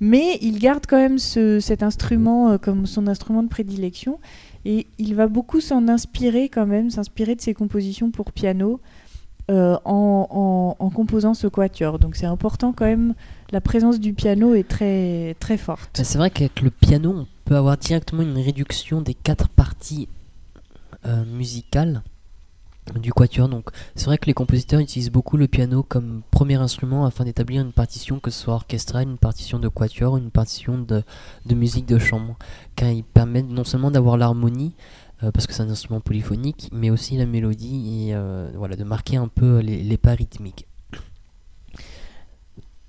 Mais 0.00 0.38
il 0.42 0.58
garde 0.58 0.84
quand 0.86 0.98
même 0.98 1.18
ce, 1.18 1.58
cet 1.58 1.82
instrument 1.82 2.50
euh, 2.50 2.58
comme 2.58 2.84
son 2.84 3.06
instrument 3.06 3.42
de 3.42 3.48
prédilection 3.48 4.18
et 4.66 4.86
il 4.98 5.14
va 5.14 5.26
beaucoup 5.26 5.60
s'en 5.60 5.88
inspirer 5.88 6.50
quand 6.50 6.66
même, 6.66 6.90
s'inspirer 6.90 7.34
de 7.34 7.40
ses 7.40 7.54
compositions 7.54 8.10
pour 8.10 8.32
piano 8.32 8.80
en, 9.48 10.76
en, 10.78 10.90
composant 10.90 11.34
ce 11.34 11.48
quatuor. 11.48 11.98
Donc 11.98 12.14
c'est 12.14 12.26
important 12.26 12.72
quand 12.72 12.84
même 12.84 13.14
la 13.52 13.60
présence 13.60 14.00
du 14.00 14.12
piano 14.12 14.54
est 14.54 14.68
très, 14.68 15.34
très 15.40 15.56
forte. 15.56 15.90
Bah, 15.98 16.04
c'est 16.04 16.18
vrai 16.18 16.30
qu'avec 16.30 16.60
le 16.60 16.70
piano, 16.70 17.10
on 17.10 17.26
peut 17.44 17.56
avoir 17.56 17.76
directement 17.76 18.22
une 18.22 18.38
réduction 18.38 19.00
des 19.00 19.14
quatre 19.14 19.48
parties 19.48 20.08
euh, 21.06 21.24
musicales 21.24 22.02
du 22.98 23.12
quatuor. 23.12 23.48
Donc, 23.48 23.70
c'est 23.94 24.06
vrai 24.06 24.18
que 24.18 24.26
les 24.26 24.34
compositeurs 24.34 24.80
utilisent 24.80 25.10
beaucoup 25.10 25.36
le 25.36 25.46
piano 25.46 25.82
comme 25.82 26.22
premier 26.30 26.56
instrument 26.56 27.06
afin 27.06 27.24
d'établir 27.24 27.62
une 27.62 27.72
partition, 27.72 28.18
que 28.18 28.30
ce 28.30 28.40
soit 28.40 28.54
orchestrale, 28.54 29.08
une 29.08 29.18
partition 29.18 29.58
de 29.58 29.68
quatuor, 29.68 30.16
une 30.16 30.30
partition 30.30 30.78
de, 30.78 31.04
musique 31.54 31.86
de 31.86 31.98
chambre, 31.98 32.36
car 32.76 32.90
il 32.90 33.04
permet 33.04 33.42
non 33.42 33.64
seulement 33.64 33.90
d'avoir 33.90 34.16
l'harmonie, 34.16 34.74
parce 35.20 35.46
que 35.46 35.52
c'est 35.52 35.62
un 35.62 35.68
instrument 35.68 36.00
polyphonique, 36.00 36.68
mais 36.72 36.90
aussi 36.90 37.16
la 37.16 37.26
mélodie 37.26 38.10
et 38.10 38.14
voilà, 38.56 38.74
de 38.74 38.84
marquer 38.84 39.18
un 39.18 39.28
peu 39.28 39.58
les, 39.60 39.96
pas 39.98 40.14
rythmiques. 40.14 40.66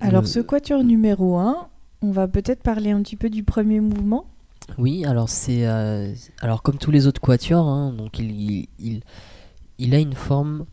Alors, 0.02 0.26
ce 0.26 0.40
quatuor 0.40 0.84
numéro 0.84 1.38
1, 1.38 1.68
on 2.02 2.10
va 2.10 2.28
peut-être 2.28 2.62
parler 2.62 2.90
un 2.90 3.02
petit 3.02 3.16
peu 3.16 3.30
du 3.30 3.44
premier 3.44 3.80
mouvement. 3.80 4.26
Oui, 4.78 5.04
alors 5.04 5.28
c'est 5.28 5.64
alors 6.40 6.62
comme 6.62 6.78
tous 6.78 6.90
les 6.90 7.06
autres 7.06 7.20
quatuors, 7.20 7.66
hein, 7.66 7.92
donc 7.92 8.18
il, 8.18 8.68
il, 8.78 9.00
il, 9.78 9.94
a 9.94 9.98
une 9.98 10.14
forme 10.14 10.66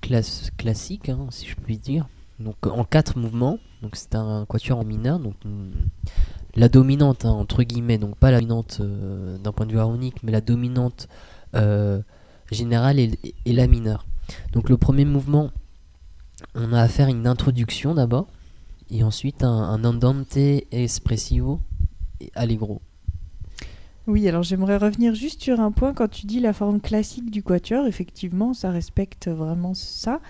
classe, 0.00 0.50
classique, 0.56 1.08
hein, 1.08 1.26
si 1.30 1.46
je 1.46 1.54
puis 1.54 1.78
dire. 1.78 2.08
Donc 2.38 2.66
en 2.66 2.84
quatre 2.84 3.18
mouvements. 3.18 3.58
Donc 3.82 3.96
c'est 3.96 4.14
un 4.14 4.44
quatuor 4.46 4.78
en 4.78 4.84
mineur. 4.84 5.18
Donc 5.18 5.34
la 6.54 6.68
dominante 6.68 7.24
hein, 7.24 7.30
entre 7.30 7.62
guillemets, 7.62 7.98
donc 7.98 8.16
pas 8.16 8.30
la 8.30 8.40
dominante 8.40 8.78
euh, 8.80 9.38
d'un 9.38 9.52
point 9.52 9.66
de 9.66 9.72
vue 9.72 9.78
harmonique, 9.78 10.22
mais 10.22 10.32
la 10.32 10.40
dominante 10.40 11.08
euh, 11.54 12.00
générale 12.50 12.98
et, 12.98 13.12
la 13.46 13.66
mineure. 13.66 14.06
Donc 14.52 14.68
le 14.68 14.76
premier 14.76 15.04
mouvement, 15.04 15.50
on 16.54 16.72
a 16.72 16.80
à 16.80 16.88
faire 16.88 17.08
une 17.08 17.26
introduction 17.26 17.94
d'abord, 17.94 18.26
et 18.90 19.02
ensuite 19.02 19.42
un, 19.42 19.48
un 19.48 19.84
andante 19.84 20.36
espressivo 20.70 21.60
et 22.20 22.30
allegro. 22.34 22.80
Oui, 24.06 24.26
alors 24.28 24.42
j'aimerais 24.42 24.76
revenir 24.76 25.14
juste 25.14 25.42
sur 25.42 25.60
un 25.60 25.70
point 25.70 25.94
quand 25.94 26.08
tu 26.08 26.26
dis 26.26 26.40
la 26.40 26.52
forme 26.52 26.80
classique 26.80 27.30
du 27.30 27.42
quatuor. 27.42 27.86
Effectivement, 27.86 28.54
ça 28.54 28.70
respecte 28.70 29.28
vraiment 29.28 29.74
ça. 29.74 30.20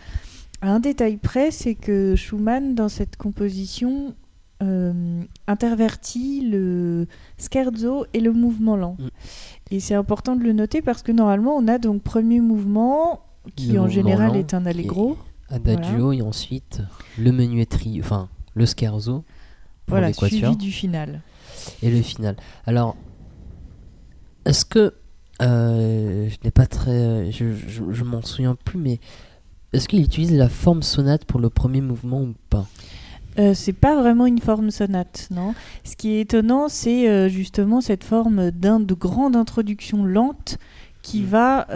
Un 0.60 0.80
détail 0.80 1.16
près, 1.16 1.50
c'est 1.50 1.74
que 1.74 2.14
Schumann, 2.16 2.74
dans 2.74 2.90
cette 2.90 3.16
composition, 3.16 4.14
euh, 4.62 5.22
intervertit 5.46 6.46
le 6.46 7.06
scherzo 7.38 8.04
et 8.12 8.20
le 8.20 8.32
mouvement 8.32 8.76
lent. 8.76 8.96
Mm. 8.98 9.08
Et 9.70 9.80
c'est 9.80 9.94
important 9.94 10.36
de 10.36 10.42
le 10.42 10.52
noter 10.52 10.82
parce 10.82 11.02
que 11.02 11.12
normalement, 11.12 11.56
on 11.56 11.66
a 11.66 11.78
donc 11.78 12.02
premier 12.02 12.40
mouvement 12.40 13.20
qui 13.56 13.78
en 13.78 13.88
général 13.88 14.36
est 14.36 14.52
un 14.52 14.66
allegro. 14.66 15.16
Adagio 15.48 16.12
et 16.12 16.22
ensuite 16.22 16.82
le 17.18 17.32
menuetri, 17.32 18.00
enfin 18.00 18.28
le 18.54 18.66
scherzo. 18.66 19.24
Voilà, 19.86 20.12
suivi 20.12 20.56
du 20.56 20.70
final. 20.70 21.22
Et 21.82 21.90
le 21.90 22.02
final. 22.02 22.36
Alors, 22.66 22.96
est-ce 24.44 24.64
que 24.64 24.94
euh, 25.42 26.28
je 26.28 26.36
n'ai 26.44 26.50
pas 26.50 26.66
très, 26.66 27.30
je, 27.32 27.52
je, 27.54 28.04
m'en 28.04 28.22
souviens 28.22 28.56
plus, 28.62 28.78
mais 28.78 29.00
est-ce 29.72 29.88
qu'il 29.88 30.02
utilise 30.02 30.32
la 30.32 30.48
forme 30.48 30.82
sonate 30.82 31.24
pour 31.24 31.40
le 31.40 31.48
premier 31.48 31.80
mouvement 31.80 32.22
ou 32.22 32.34
pas? 32.50 32.66
Euh, 33.38 33.54
c'est 33.54 33.72
pas 33.72 33.98
vraiment 33.98 34.26
une 34.26 34.40
forme 34.40 34.70
sonate, 34.70 35.28
non. 35.30 35.54
Ce 35.84 35.96
qui 35.96 36.10
est 36.10 36.20
étonnant, 36.20 36.68
c'est 36.68 37.08
euh, 37.08 37.28
justement 37.28 37.80
cette 37.80 38.04
forme 38.04 38.50
d'un 38.50 38.80
de 38.80 38.94
grande 38.94 39.36
introduction 39.36 40.04
lente 40.04 40.58
qui 41.02 41.22
mm. 41.22 41.26
va, 41.26 41.66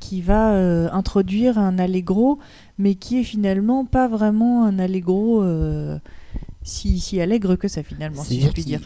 qui 0.00 0.22
va 0.22 0.52
introduire 0.92 1.58
un 1.58 1.78
allegro, 1.78 2.38
mais 2.78 2.94
qui 2.94 3.20
est 3.20 3.24
finalement 3.24 3.84
pas 3.84 4.08
vraiment 4.08 4.64
un 4.64 4.78
allegro 4.78 5.44
si, 6.62 7.00
si 7.00 7.20
allègre 7.20 7.56
que 7.56 7.68
ça 7.68 7.82
finalement, 7.82 8.22
si 8.22 8.40
je 8.40 8.48
puis 8.48 8.64
dire. 8.64 8.80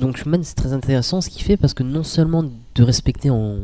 Donc 0.00 0.16
Schumann, 0.16 0.42
c'est 0.42 0.56
très 0.56 0.72
intéressant 0.72 1.20
ce 1.20 1.30
qu'il 1.30 1.42
fait 1.42 1.56
parce 1.56 1.74
que 1.74 1.84
non 1.84 2.02
seulement 2.02 2.44
de 2.74 2.82
respecter 2.82 3.30
en, 3.30 3.60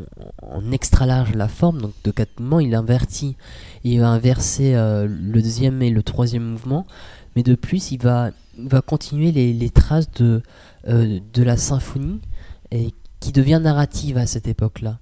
extra 0.73 1.05
large 1.05 1.35
la 1.35 1.49
forme, 1.49 1.81
donc 1.81 1.93
de 2.05 2.13
quatre 2.13 2.39
mouvements, 2.39 2.61
il 2.61 2.75
invertit, 2.75 3.37
il 3.83 4.01
va 4.01 4.09
inverser 4.09 4.75
euh, 4.75 5.09
le 5.09 5.43
deuxième 5.43 5.83
et 5.83 5.91
le 5.91 6.03
troisième 6.05 6.45
mouvement, 6.45 6.87
mais 7.35 7.43
de 7.43 7.57
plus, 7.57 7.91
il 7.91 8.01
va, 8.01 8.31
va 8.57 8.83
continuer 8.83 9.33
les, 9.33 9.71
traces 9.71 10.11
de, 10.13 10.43
euh, 10.87 11.19
de 11.33 11.43
la 11.43 11.57
symphonie 11.57 12.21
et 12.71 12.91
qui 13.19 13.33
devient 13.33 13.61
narrative 13.61 14.17
à 14.17 14.27
cette 14.27 14.47
époque-là. 14.47 14.99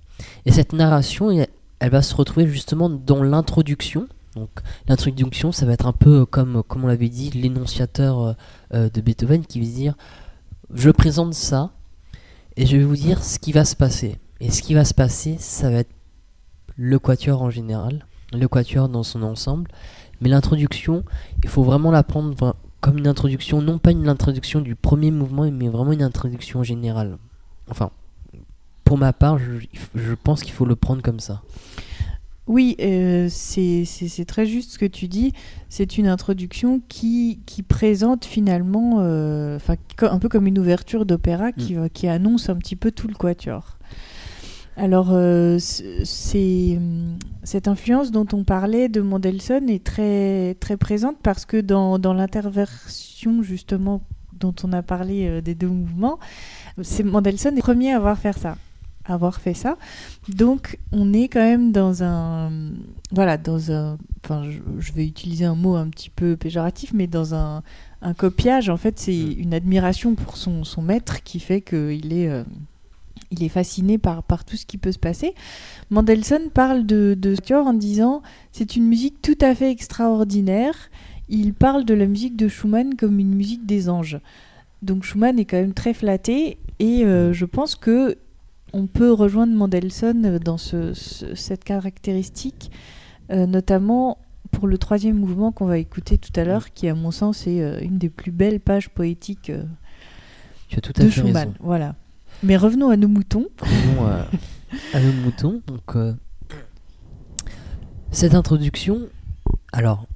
Et 0.47 0.53
cette 0.53 0.73
narration, 0.73 1.31
elle, 1.31 1.91
va 1.91 2.01
se 2.01 2.15
retrouver 2.15 2.47
justement 2.49 2.89
dans 2.89 3.23
l'introduction. 3.23 4.09
Donc 4.35 4.51
l'introduction, 4.87 5.53
ça 5.53 5.67
va 5.67 5.73
être 5.73 5.87
un 5.87 5.93
peu 5.93 6.27
comme, 6.27 6.63
comme 6.63 6.85
on 6.85 6.89
l'avait 6.89 7.09
dit, 7.09 7.31
l'énonciateur 7.31 8.37
euh, 8.75 8.89
de 8.91 9.01
Beethoven 9.01 9.45
qui 9.45 9.61
veut 9.61 9.67
dire 9.67 9.95
je 10.73 10.91
présente 10.91 11.35
ça 11.35 11.71
et 12.57 12.67
je 12.67 12.77
vais 12.77 12.85
vous 12.85 12.97
dire 12.97 13.23
ce 13.23 13.39
qui 13.39 13.53
va 13.53 13.65
se 13.65 13.77
passer. 13.77 14.19
Et 14.41 14.51
ce 14.51 14.63
qui 14.63 14.75
va 14.75 14.85
se 14.85 14.95
passer, 14.95 15.37
ça 15.39 15.71
va 15.71 15.79
être 15.79 15.95
le 16.77 16.99
quatuor 16.99 17.43
en 17.43 17.51
général, 17.51 18.07
le 18.33 18.47
quatuor 18.49 18.89
dans 18.89 19.03
son 19.03 19.23
ensemble. 19.23 19.71
Mais 20.21 20.29
l'introduction, 20.29 21.05
il 21.43 21.49
faut 21.49 21.63
vraiment 21.63 21.91
la 21.91 22.03
prendre 22.03 22.55
comme 22.81 22.99
une 22.99 23.07
introduction, 23.07 23.63
non 23.63 23.79
pas 23.79 23.91
une 23.91 24.09
introduction 24.09 24.61
du 24.61 24.75
premier 24.75 25.11
mouvement, 25.11 25.51
mais 25.51 25.69
vraiment 25.69 25.93
une 25.93 26.03
introduction 26.03 26.63
générale. 26.63 27.19
Enfin, 27.71 27.91
pour 28.85 28.99
ma 28.99 29.13
part, 29.13 29.39
je, 29.39 29.67
je 29.95 30.15
pense 30.15 30.43
qu'il 30.43 30.53
faut 30.53 30.65
le 30.65 30.77
prendre 30.77 31.03
comme 31.03 31.21
ça. 31.21 31.43
Oui, 32.49 32.77
euh, 32.81 33.29
c'est 33.31 34.25
très 34.27 34.47
juste 34.47 34.73
ce 34.73 34.79
que 34.79 34.87
tu 34.87 35.07
dis. 35.07 35.35
C'est 35.69 35.99
une 35.99 36.09
introduction 36.09 36.81
qui, 36.89 37.41
qui 37.45 37.63
présente 37.63 38.25
finalement, 38.25 39.01
euh, 39.01 39.59
un 40.01 40.19
peu 40.19 40.31
comme 40.31 40.47
une 40.47 40.59
ouverture 40.59 41.05
d'opéra 41.05 41.53
qui, 41.53 41.75
mm. 41.75 41.91
qui 41.91 42.09
annonce 42.09 42.49
un 42.49 42.57
petit 42.57 42.75
peu 42.75 42.91
tout 42.91 43.07
le 43.07 43.15
quatuor. 43.15 43.77
Alors, 44.79 45.09
euh, 45.11 45.59
c'est 45.59 46.79
cette 47.43 47.69
influence 47.69 48.13
dont 48.13 48.27
on 48.33 48.45
parlait 48.45 48.89
de 48.89 49.03
Mendelssohn 49.03 49.69
est 49.69 49.85
très, 49.85 50.55
très 50.55 50.79
présente 50.79 51.19
parce 51.23 51.45
que 51.45 51.61
dans, 51.61 51.99
dans 51.99 52.15
l'interversion 52.15 53.43
justement 53.43 54.03
dont 54.33 54.55
on 54.63 54.73
a 54.73 54.83
parlé 54.83 55.43
des 55.43 55.57
deux 55.57 55.69
mouvements, 55.69 56.19
c'est 56.81 57.03
Mendelssohn 57.03 57.53
est 57.55 57.57
le 57.57 57.63
premier 57.63 57.93
à 57.93 57.97
avoir 57.97 58.17
fait 58.17 58.39
ça 58.39 58.57
avoir 59.09 59.41
fait 59.41 59.55
ça. 59.55 59.77
Donc, 60.29 60.79
on 60.93 61.13
est 61.13 61.29
quand 61.29 61.41
même 61.41 61.73
dans 61.73 62.03
un. 62.03 62.51
Voilà, 63.13 63.37
dans 63.37 63.73
un. 63.73 63.99
Enfin, 64.25 64.45
je, 64.79 64.93
vais 64.93 65.07
utiliser 65.07 65.45
un 65.45 65.55
mot 65.55 65.77
un 65.77 65.89
petit 65.89 66.11
peu 66.11 66.37
péjoratif, 66.37 66.93
mais 66.93 67.07
dans 67.07 67.35
un, 67.35 67.63
un 68.03 68.15
copiage. 68.15 68.69
En 68.69 68.77
fait, 68.77 68.99
c'est 68.99 69.13
mm. 69.13 69.39
une 69.39 69.55
admiration 69.55 70.15
pour 70.15 70.37
son, 70.37 70.65
son 70.65 70.83
maître 70.83 71.23
qui 71.23 71.41
fait 71.41 71.61
qu'il 71.61 72.13
est. 72.13 72.29
Euh, 72.29 72.45
il 73.31 73.43
est 73.43 73.49
fasciné 73.49 73.99
par, 73.99 74.23
par 74.23 74.45
tout 74.45 74.57
ce 74.57 74.65
qui 74.65 74.79
peut 74.79 74.93
se 74.93 74.99
passer. 74.99 75.35
Mendelssohn 75.91 76.51
parle 76.51 76.87
de, 76.87 77.17
de 77.19 77.37
en 77.55 77.75
disant 77.75 78.23
c'est 78.53 78.77
une 78.77 78.87
musique 78.87 79.21
tout 79.23 79.37
à 79.41 79.55
fait 79.55 79.71
extraordinaire. 79.71 80.75
Il 81.29 81.53
parle 81.53 81.85
de 81.85 81.95
la 81.95 82.07
musique 82.07 82.37
de 82.37 82.49
Schumann 82.49 82.95
comme 82.95 83.19
une 83.19 83.35
musique 83.35 83.67
des 83.67 83.89
anges. 83.89 84.19
Donc 84.83 85.05
Schumann 85.05 85.39
est 85.39 85.45
quand 85.45 85.59
même 85.59 85.75
très 85.75 85.93
flatté 85.93 86.59
et 86.79 87.05
euh, 87.05 87.33
je 87.33 87.45
pense 87.45 87.75
que 87.75 88.17
on 88.73 88.87
peut 88.87 89.13
rejoindre 89.13 89.53
Mendelssohn 89.53 90.39
dans 90.39 90.59
cette 90.59 91.65
caractéristique, 91.65 92.71
euh, 93.31 93.47
notamment 93.47 94.19
pour 94.51 94.67
le 94.67 94.79
troisième 94.79 95.17
mouvement 95.17 95.53
qu'on 95.53 95.67
va 95.67 95.79
écouter 95.79 96.19
tout 96.19 96.33
à 96.37 96.45
l'heure, 96.45 96.73
qui 96.73 96.89
à 96.89 96.95
mon 96.95 97.11
sens 97.11 97.47
est 97.47 97.63
euh, 97.63 97.81
une 97.81 97.99
des 97.99 98.09
plus 98.09 98.31
belles 98.31 98.61
pages 98.61 98.89
poétiques 98.89 99.51
euh, 99.51 99.65
de 100.95 101.09
Schumann. 101.09 101.55
Voilà. 101.61 101.95
Mais 102.43 102.57
revenons 102.57 102.91
à 102.91 102.97
nos 102.97 103.09
moutons. 103.09 103.47
Revenons 103.61 104.07
à, 104.95 105.01
nos 105.01 105.13
moutons. 105.25 105.63
Donc, 105.67 105.97
cette 108.11 108.35
introduction, 108.35 109.09
alors, 109.73 110.07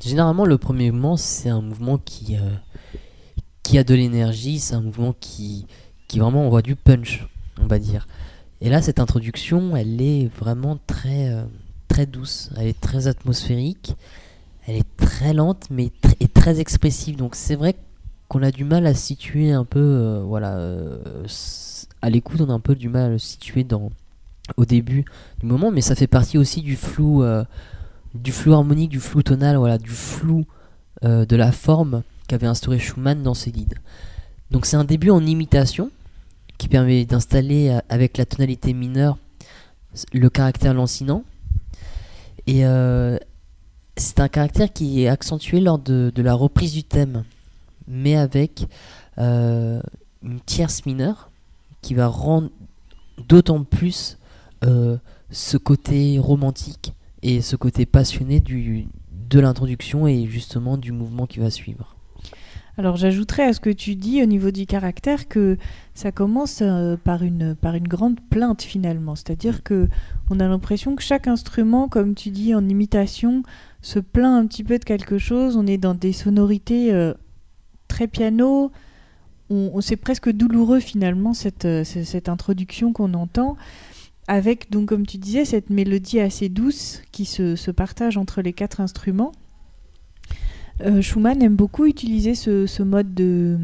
généralement, 0.00 0.44
le 0.44 0.56
premier 0.58 0.90
mouvement, 0.90 1.16
c'est 1.16 1.48
un 1.48 1.62
mouvement 1.62 1.98
qui, 1.98 2.36
qui 3.62 3.76
a 3.76 3.82
de 3.82 3.94
l'énergie, 3.94 4.60
c'est 4.60 4.74
un 4.74 4.82
mouvement 4.82 5.14
qui, 5.18 5.66
qui 6.06 6.20
vraiment 6.20 6.46
envoie 6.46 6.62
du 6.62 6.76
punch 6.76 7.26
on 7.60 7.66
va 7.66 7.78
dire. 7.78 8.06
Et 8.60 8.70
là, 8.70 8.80
cette 8.80 8.98
introduction, 8.98 9.76
elle 9.76 10.00
est 10.00 10.30
vraiment 10.38 10.78
très, 10.86 11.30
euh, 11.30 11.44
très 11.88 12.06
douce, 12.06 12.50
elle 12.56 12.68
est 12.68 12.80
très 12.80 13.08
atmosphérique, 13.08 13.94
elle 14.66 14.76
est 14.76 14.96
très 14.96 15.34
lente, 15.34 15.66
mais 15.70 15.90
et 16.20 16.28
très 16.28 16.60
expressive. 16.60 17.16
Donc 17.16 17.34
c'est 17.34 17.56
vrai 17.56 17.74
qu'on 18.28 18.42
a 18.42 18.50
du 18.50 18.64
mal 18.64 18.86
à 18.86 18.94
situer 18.94 19.52
un 19.52 19.64
peu, 19.64 19.80
euh, 19.80 20.22
voilà, 20.26 20.56
euh, 20.56 21.26
à 22.00 22.10
l'écoute, 22.10 22.40
on 22.40 22.48
a 22.48 22.54
un 22.54 22.60
peu 22.60 22.74
du 22.74 22.88
mal 22.88 23.02
à 23.02 23.08
le 23.10 23.18
situer 23.18 23.64
dans, 23.64 23.90
au 24.56 24.64
début 24.64 25.04
du 25.40 25.46
moment, 25.46 25.70
mais 25.70 25.80
ça 25.80 25.94
fait 25.94 26.06
partie 26.06 26.38
aussi 26.38 26.62
du 26.62 26.76
flou, 26.76 27.24
du 28.14 28.30
flou 28.30 28.52
harmonique, 28.52 28.90
du 28.90 29.00
flou 29.00 29.22
tonal, 29.22 29.56
voilà, 29.56 29.78
du 29.78 29.90
flou 29.90 30.44
de 31.02 31.36
la 31.36 31.50
forme 31.50 32.02
qu'avait 32.28 32.46
instauré 32.46 32.78
Schumann 32.78 33.22
dans 33.22 33.32
ses 33.32 33.50
leads. 33.50 33.76
Donc 34.50 34.66
c'est 34.66 34.76
un 34.76 34.84
début 34.84 35.10
en 35.10 35.24
imitation, 35.24 35.90
qui 36.58 36.68
permet 36.68 37.04
d'installer 37.04 37.70
euh, 37.70 37.80
avec 37.88 38.16
la 38.18 38.26
tonalité 38.26 38.72
mineure 38.72 39.18
le 40.12 40.28
caractère 40.28 40.74
lancinant. 40.74 41.22
Et 42.46 42.66
euh, 42.66 43.16
c'est 43.96 44.18
un 44.20 44.28
caractère 44.28 44.72
qui 44.72 45.02
est 45.02 45.08
accentué 45.08 45.60
lors 45.60 45.78
de, 45.78 46.12
la 46.16 46.34
reprise 46.34 46.72
du 46.72 46.82
thème, 46.82 47.24
mais 47.86 48.16
avec 48.16 48.66
euh, 49.18 49.80
une 50.22 50.40
tierce 50.40 50.84
mineure 50.84 51.30
qui 51.80 51.94
va 51.94 52.08
rendre 52.08 52.50
d'autant 53.28 53.62
plus 53.62 54.18
ce 55.30 55.56
côté 55.58 56.18
romantique 56.18 56.94
et 57.22 57.42
ce 57.42 57.54
côté 57.54 57.84
passionné 57.84 58.40
de 58.40 59.40
l'introduction 59.40 60.06
et 60.06 60.26
justement 60.26 60.78
du 60.78 60.90
mouvement 60.90 61.26
qui 61.26 61.38
va 61.38 61.50
suivre. 61.50 61.93
Alors 62.76 62.96
j'ajouterais 62.96 63.44
à 63.44 63.52
ce 63.52 63.60
que 63.60 63.70
tu 63.70 63.94
dis 63.94 64.20
au 64.20 64.26
niveau 64.26 64.50
du 64.50 64.66
caractère 64.66 65.28
que 65.28 65.56
ça 65.94 66.10
commence 66.10 66.58
euh, 66.60 66.96
par, 66.96 67.22
une, 67.22 67.54
par 67.54 67.76
une 67.76 67.86
grande 67.86 68.18
plainte 68.30 68.62
finalement. 68.62 69.14
C'est-à-dire 69.14 69.62
que 69.62 69.88
on 70.28 70.40
a 70.40 70.48
l'impression 70.48 70.96
que 70.96 71.02
chaque 71.02 71.28
instrument, 71.28 71.88
comme 71.88 72.14
tu 72.16 72.30
dis 72.30 72.52
en 72.54 72.68
imitation, 72.68 73.44
se 73.80 74.00
plaint 74.00 74.42
un 74.42 74.46
petit 74.46 74.64
peu 74.64 74.78
de 74.78 74.84
quelque 74.84 75.18
chose. 75.18 75.56
On 75.56 75.66
est 75.66 75.78
dans 75.78 75.94
des 75.94 76.12
sonorités 76.12 76.92
euh, 76.92 77.14
très 77.86 78.08
piano. 78.08 78.72
On, 79.50 79.80
c'est 79.80 79.96
presque 79.96 80.30
douloureux 80.30 80.80
finalement 80.80 81.32
cette, 81.32 81.66
euh, 81.66 81.84
cette 81.84 82.28
introduction 82.28 82.92
qu'on 82.92 83.14
entend 83.14 83.56
avec 84.26 84.70
donc 84.70 84.88
comme 84.88 85.06
tu 85.06 85.18
disais 85.18 85.44
cette 85.44 85.68
mélodie 85.68 86.18
assez 86.18 86.48
douce 86.48 87.02
qui 87.12 87.26
se, 87.26 87.56
se 87.56 87.70
partage 87.70 88.16
entre 88.16 88.42
les 88.42 88.52
quatre 88.52 88.80
instruments. 88.80 89.32
Euh, 90.80 91.00
Schumann 91.00 91.42
aime 91.42 91.56
beaucoup 91.56 91.86
utiliser 91.86 92.34
ce, 92.34 92.82
mode 92.82 93.14
de, 93.14 93.58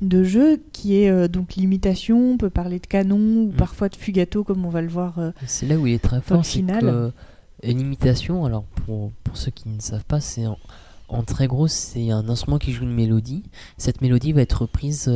de 0.00 0.24
jeu 0.24 0.60
qui 0.72 1.00
est 1.00 1.10
euh, 1.10 1.28
donc 1.28 1.54
l'imitation, 1.56 2.32
on 2.32 2.36
peut 2.36 2.50
parler 2.50 2.78
de 2.78 2.86
canon 2.86 3.16
ou 3.16 3.48
mm. 3.48 3.56
parfois 3.56 3.88
de 3.88 3.96
fugato 3.96 4.44
comme 4.44 4.66
on 4.66 4.70
va 4.70 4.82
le 4.82 4.88
voir. 4.88 5.18
Euh, 5.18 5.30
c'est 5.46 5.66
là 5.66 5.76
où 5.76 5.86
il 5.86 5.94
est 5.94 6.02
très 6.02 6.20
fort, 6.20 6.44
c'est 6.44 6.62
que 6.62 7.12
l'imitation, 7.62 8.44
alors 8.44 8.64
pour, 8.64 9.12
pour, 9.24 9.36
ceux 9.36 9.50
qui 9.50 9.68
ne 9.68 9.80
savent 9.80 10.04
pas, 10.04 10.20
c'est 10.20 10.44
en, 11.08 11.22
très 11.22 11.46
gros, 11.46 11.68
c'est 11.68 12.10
un 12.10 12.28
instrument 12.28 12.58
qui 12.58 12.72
joue 12.72 12.84
une 12.84 12.94
mélodie. 12.94 13.44
Cette 13.78 14.02
mélodie 14.02 14.32
va 14.32 14.42
être 14.42 14.62
reprise 14.62 15.10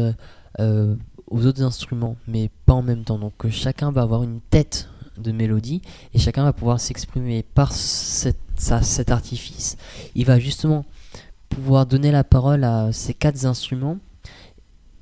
aux 0.59 1.47
autres 1.47 1.63
instruments, 1.63 2.17
mais 2.27 2.51
pas 2.65 2.73
en 2.73 2.83
même 2.83 3.05
temps. 3.05 3.19
Donc 3.19 3.49
chacun 3.51 3.93
va 3.93 4.03
avoir 4.03 4.23
une 4.23 4.41
tête 4.41 4.89
de 5.19 5.33
mélodie 5.33 5.83
et 6.15 6.19
chacun 6.19 6.45
va 6.45 6.53
pouvoir 6.55 6.81
s'exprimer 6.81 7.43
par 7.43 7.73
cette 7.73 8.50
cet 8.61 9.11
artifice, 9.11 9.77
il 10.15 10.27
va 10.27 10.39
justement 10.39 10.85
pouvoir 11.49 11.87
donner 11.87 12.13
la 12.13 12.25
parole 12.25 12.65
à 12.65 12.93
ces 12.93 13.15
quatre 13.15 13.45
instruments 13.45 13.99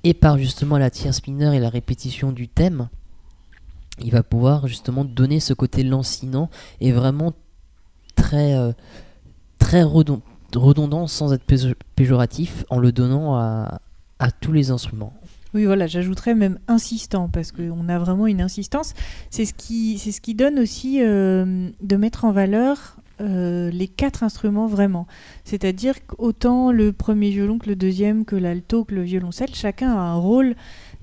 et 0.04 0.14
par 0.14 0.38
justement 0.38 0.78
la 0.78 0.90
tierce 0.90 1.26
mineure 1.26 1.52
et 1.52 1.60
la 1.60 1.68
répétition 1.68 2.32
du 2.32 2.48
thème, 2.48 2.88
il 4.00 4.10
va 4.10 4.22
pouvoir 4.22 4.66
justement 4.68 5.04
donner 5.04 5.40
ce 5.40 5.52
côté 5.54 5.82
lancinant 5.82 6.50
et 6.80 6.92
vraiment 6.92 7.34
très 8.14 8.54
euh, 8.54 8.72
très 9.58 9.82
redondant 9.82 11.06
sans 11.06 11.32
être 11.32 11.44
péjoratif 11.94 12.64
en 12.70 12.78
le 12.78 12.92
donnant 12.92 13.36
à, 13.36 13.80
tous 14.40 14.52
les 14.52 14.70
instruments. 14.70 15.12
Oui, 15.54 15.64
voilà, 15.64 15.86
j'ajouterais 15.86 16.34
même 16.34 16.58
insistant 16.68 17.28
parce 17.28 17.52
qu'on 17.52 17.88
a 17.88 17.98
vraiment 17.98 18.26
une 18.26 18.40
insistance. 18.40 18.94
C'est 19.30 19.44
ce 19.44 19.54
qui, 19.54 19.98
ce 19.98 20.20
qui 20.20 20.34
donne 20.34 20.58
aussi 20.58 21.02
euh, 21.02 21.70
de 21.82 21.96
mettre 21.96 22.24
en 22.24 22.32
valeur 22.32 22.96
euh, 23.20 23.70
les 23.70 23.88
quatre 23.88 24.22
instruments 24.22 24.66
vraiment. 24.66 25.06
C'est-à-dire 25.44 26.06
qu'autant 26.06 26.70
le 26.70 26.92
premier 26.92 27.30
violon 27.30 27.58
que 27.58 27.68
le 27.68 27.74
deuxième, 27.74 28.24
que 28.24 28.36
l'alto, 28.36 28.84
que 28.84 28.94
le 28.94 29.02
violoncelle, 29.02 29.54
chacun 29.54 29.90
a 29.90 30.00
un 30.00 30.14
rôle 30.14 30.54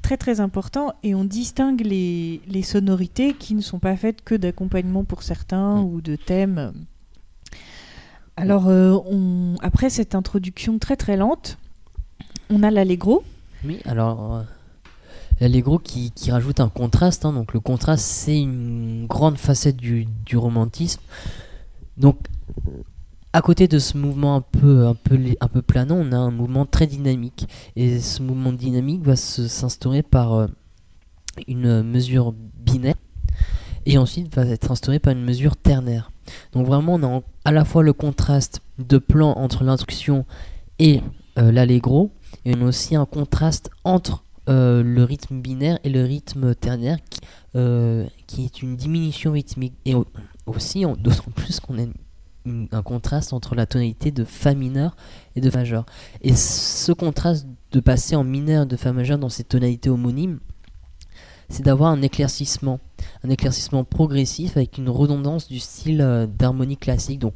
très 0.01 0.15
très 0.17 0.39
important 0.39 0.93
et 1.03 1.13
on 1.13 1.25
distingue 1.25 1.81
les, 1.81 2.61
sonorités 2.63 3.33
qui 3.33 3.55
ne 3.55 3.61
sont 3.61 3.79
pas 3.79 3.97
faites 3.97 4.23
que 4.23 4.35
d'accompagnement 4.35 5.03
pour 5.03 5.23
certains 5.23 5.81
mm. 5.81 5.85
ou 5.85 6.01
de 6.01 6.15
thèmes. 6.15 6.73
Alors 8.37 8.67
euh, 8.67 8.97
on... 9.09 9.55
après 9.61 9.89
cette 9.89 10.15
introduction 10.15 10.79
très 10.79 10.95
très 10.95 11.17
lente, 11.17 11.57
on 12.49 12.63
a 12.63 12.71
l'allegro. 12.71 13.23
Oui, 13.65 13.79
alors 13.83 14.35
euh, 14.35 14.41
l'allegro 15.41 15.79
qui, 15.79 16.11
rajoute 16.29 16.59
un 16.61 16.69
contraste. 16.69 17.25
Hein. 17.25 17.33
donc 17.33 17.53
le 17.53 17.59
contraste 17.59 18.05
c'est 18.05 18.39
une 18.39 19.07
grande 19.07 19.37
facette 19.37 19.77
du, 19.77 20.05
du 20.25 20.37
romantisme. 20.37 21.01
Donc, 21.97 22.27
à 23.35 23.41
côté 23.41 23.67
de 23.67 23.79
ce 23.79 23.97
mouvement 23.97 24.37
un 24.37 24.41
peu, 24.41 24.93
planant, 25.67 25.97
on 25.97 26.13
a 26.13 26.17
un 26.17 26.31
mouvement 26.31 26.65
très 26.65 26.87
dynamique. 26.87 27.49
Et 27.75 27.99
ce 27.99 28.21
mouvement 28.21 28.53
dynamique 28.53 29.03
va 29.03 29.17
s'instaurer 29.17 30.03
par 30.03 30.33
euh, 30.33 30.47
une 31.45 31.83
mesure 31.83 32.33
binaire 32.33 32.95
et 33.85 33.97
ensuite 33.97 34.33
va 34.33 34.45
être 34.45 34.71
instauré 34.71 34.99
par 34.99 35.11
une 35.11 35.25
mesure 35.25 35.57
ternaire. 35.57 36.11
Donc 36.53 36.65
vraiment, 36.65 36.93
on 36.93 37.03
a 37.03 37.21
à 37.43 37.51
la 37.51 37.65
fois 37.65 37.83
le 37.83 37.91
contraste 37.91 38.61
de 38.79 38.97
plan 38.97 39.33
entre 39.33 39.65
l'instruction 39.65 40.25
et 40.79 41.01
euh, 41.37 41.51
l'allegro, 41.51 42.11
et 42.45 42.55
on 42.55 42.61
a 42.61 42.69
aussi 42.69 42.95
un 42.95 43.05
contraste 43.05 43.69
entre 43.83 44.23
euh, 44.47 44.81
le 44.81 45.03
rythme 45.03 45.41
binaire 45.41 45.77
et 45.83 45.89
le 45.89 46.03
rythme 46.05 46.55
ternaire, 46.55 46.99
qui, 48.27 48.45
est 48.45 48.61
une 48.61 48.77
diminution 48.77 49.33
rythmique. 49.33 49.73
Aussi, 50.45 50.85
d'autant 50.99 51.31
plus 51.35 51.59
qu'on 51.59 51.77
a 51.79 51.85
un 52.71 52.83
contraste 52.83 53.33
entre 53.33 53.55
la 53.55 53.65
tonalité 53.65 54.11
de 54.11 54.23
Fa 54.23 54.53
mineur 54.53 54.95
et 55.35 55.41
de 55.41 55.49
Fa 55.49 55.59
majeur. 55.59 55.85
Et 56.21 56.35
ce 56.35 56.91
contraste 56.91 57.47
de 57.71 57.79
passer 57.79 58.15
en 58.15 58.23
mineur 58.23 58.63
et 58.63 58.67
de 58.67 58.75
Fa 58.75 58.93
majeur 58.93 59.17
dans 59.17 59.29
ces 59.29 59.43
tonalités 59.43 59.89
homonymes, 59.89 60.39
c'est 61.49 61.63
d'avoir 61.63 61.91
un 61.91 62.01
éclaircissement, 62.01 62.79
un 63.23 63.29
éclaircissement 63.29 63.83
progressif 63.83 64.57
avec 64.57 64.77
une 64.77 64.89
redondance 64.89 65.47
du 65.47 65.59
style 65.59 66.01
euh, 66.01 66.25
d'harmonie 66.27 66.77
classique. 66.77 67.19
Donc 67.19 67.33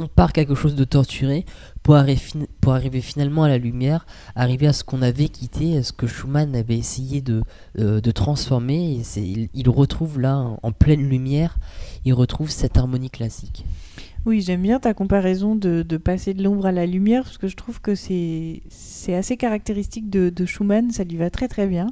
on 0.00 0.08
part 0.08 0.32
quelque 0.32 0.54
chose 0.54 0.74
de 0.74 0.84
torturé 0.84 1.44
pour, 1.82 1.94
arriver 1.96 3.00
finalement 3.00 3.44
à 3.44 3.48
la 3.48 3.58
lumière, 3.58 4.06
arriver 4.34 4.66
à 4.66 4.72
ce 4.72 4.84
qu'on 4.84 5.02
avait 5.02 5.28
quitté, 5.28 5.76
à 5.76 5.82
ce 5.82 5.92
que 5.92 6.06
Schumann 6.06 6.54
avait 6.54 6.76
essayé 6.76 7.20
de, 7.20 7.42
euh, 7.78 8.00
transformer. 8.00 9.02
Il, 9.54 9.68
retrouve 9.68 10.20
là, 10.20 10.56
en 10.62 10.72
pleine 10.72 11.08
lumière, 11.08 11.58
il 12.04 12.12
retrouve 12.14 12.50
cette 12.50 12.76
harmonie 12.76 13.10
classique. 13.10 13.64
Oui, 14.26 14.42
j'aime 14.42 14.62
bien 14.62 14.78
ta 14.78 14.92
comparaison 14.92 15.56
de, 15.56 15.82
de 15.82 15.96
passer 15.96 16.34
de 16.34 16.42
l'ombre 16.42 16.66
à 16.66 16.72
la 16.72 16.86
lumière, 16.86 17.24
parce 17.24 17.38
que 17.38 17.48
je 17.48 17.56
trouve 17.56 17.80
que 17.80 17.94
c'est 17.94 18.62
assez 19.08 19.36
caractéristique 19.36 20.10
de, 20.10 20.30
de, 20.30 20.46
Schumann, 20.46 20.90
ça 20.90 21.04
lui 21.04 21.16
va 21.16 21.30
très 21.30 21.48
très 21.48 21.66
bien. 21.66 21.88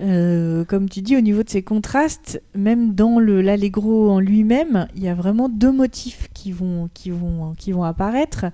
Euh, 0.00 0.64
comme 0.64 0.88
tu 0.88 1.02
dis, 1.02 1.16
au 1.16 1.20
niveau 1.20 1.42
de 1.42 1.50
ces 1.50 1.62
contrastes, 1.62 2.42
même 2.54 2.94
dans 2.94 3.18
l'allegro 3.18 4.10
en 4.10 4.18
lui-même, 4.18 4.88
il 4.96 5.02
y 5.02 5.08
a 5.08 5.14
vraiment 5.14 5.48
deux 5.48 5.72
motifs 5.72 6.28
qui 6.32 6.52
vont, 6.52 6.88
qui 6.94 7.10
vont, 7.10 7.54
qui 7.56 7.72
vont 7.72 7.84
apparaître. 7.84 8.46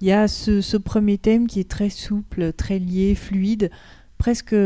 Il 0.00 0.06
y 0.06 0.12
a 0.12 0.26
ce, 0.28 0.76
premier 0.76 1.18
thème 1.18 1.46
qui 1.46 1.60
est 1.60 1.68
très 1.68 1.90
souple, 1.90 2.52
très 2.52 2.78
lié, 2.78 3.14
fluide, 3.14 3.70
presque 4.18 4.56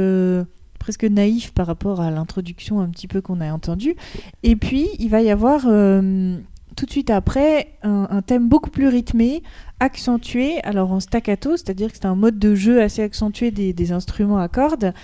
presque 0.78 1.04
naïf 1.04 1.52
par 1.52 1.66
rapport 1.66 2.00
à 2.00 2.10
l'introduction 2.10 2.80
un 2.80 2.88
petit 2.88 3.06
peu 3.06 3.20
qu'on 3.20 3.42
a 3.42 3.52
entendu. 3.52 3.96
Et 4.42 4.56
puis, 4.56 4.88
il 4.98 5.10
va 5.10 5.20
y 5.20 5.30
avoir 5.30 5.64
euh, 5.66 6.38
tout 6.74 6.86
de 6.86 6.90
suite 6.90 7.10
après 7.10 7.68
un, 7.82 8.22
thème 8.22 8.48
beaucoup 8.48 8.70
plus 8.70 8.88
rythmé, 8.88 9.42
accentué, 9.80 10.62
alors 10.62 10.92
en 10.92 11.00
staccato, 11.00 11.56
c'est-à-dire 11.56 11.90
que 11.90 11.96
c'est 11.96 12.06
un 12.06 12.14
mode 12.14 12.38
de 12.38 12.54
jeu 12.54 12.80
assez 12.80 13.02
accentué 13.02 13.50
des, 13.50 13.92
instruments 13.92 14.38
à 14.38 14.48
cordes, 14.48 14.94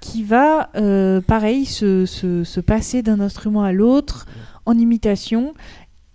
qui 0.00 0.24
va, 0.24 0.70
euh, 0.76 1.20
pareil, 1.20 1.66
se, 1.66 2.60
passer 2.60 3.02
d'un 3.02 3.20
instrument 3.20 3.62
à 3.62 3.72
l'autre 3.72 4.26
en 4.66 4.76
imitation 4.76 5.54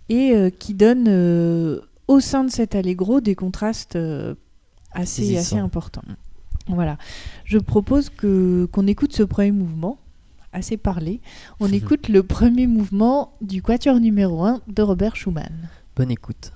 et 0.08 0.32
euh, 0.34 0.50
qui 0.50 0.74
donne 0.74 1.06
euh, 1.08 1.80
au 2.08 2.20
sein 2.20 2.44
de 2.44 2.50
cet 2.50 2.74
allegro 2.74 3.20
des 3.20 3.34
contrastes 3.34 3.98
assez, 4.92 5.36
assez 5.36 5.58
importants. 5.58 6.02
Voilà. 6.68 6.98
Je 7.44 7.58
propose 7.58 8.10
que 8.10 8.68
qu'on 8.72 8.86
écoute 8.86 9.12
ce 9.12 9.22
premier 9.22 9.52
mouvement 9.52 9.98
assez 10.52 10.76
parlé. 10.76 11.20
On 11.60 11.68
écoute 11.72 12.08
le 12.08 12.22
premier 12.22 12.66
mouvement 12.66 13.34
du 13.40 13.62
quatuor 13.62 14.00
numéro 14.00 14.44
1 14.44 14.62
de 14.66 14.82
Robert 14.82 15.16
Schumann. 15.16 15.68
Bonne 15.94 16.10
écoute. 16.10 16.52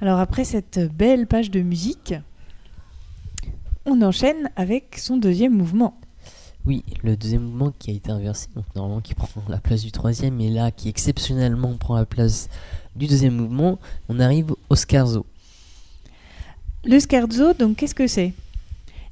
Alors 0.00 0.18
après 0.18 0.44
cette 0.44 0.80
belle 0.96 1.26
page 1.26 1.50
de 1.50 1.60
musique, 1.60 2.14
on 3.84 4.00
enchaîne 4.00 4.50
avec 4.56 4.96
son 4.98 5.18
deuxième 5.18 5.54
mouvement. 5.54 6.00
Oui, 6.64 6.84
le 7.02 7.16
deuxième 7.16 7.42
mouvement 7.42 7.72
qui 7.78 7.90
a 7.90 7.94
été 7.94 8.10
inversé, 8.10 8.48
donc 8.54 8.64
normalement 8.74 9.02
qui 9.02 9.14
prend 9.14 9.28
la 9.48 9.58
place 9.58 9.82
du 9.82 9.92
troisième, 9.92 10.40
et 10.40 10.50
là 10.50 10.70
qui 10.70 10.88
exceptionnellement 10.88 11.74
prend 11.76 11.96
la 11.96 12.06
place 12.06 12.48
du 12.96 13.06
deuxième 13.06 13.34
mouvement, 13.34 13.78
on 14.08 14.20
arrive 14.20 14.54
au 14.70 14.74
scherzo. 14.74 15.26
Le 16.84 16.98
scherzo, 16.98 17.52
donc 17.52 17.76
qu'est-ce 17.76 17.94
que 17.94 18.06
c'est? 18.06 18.32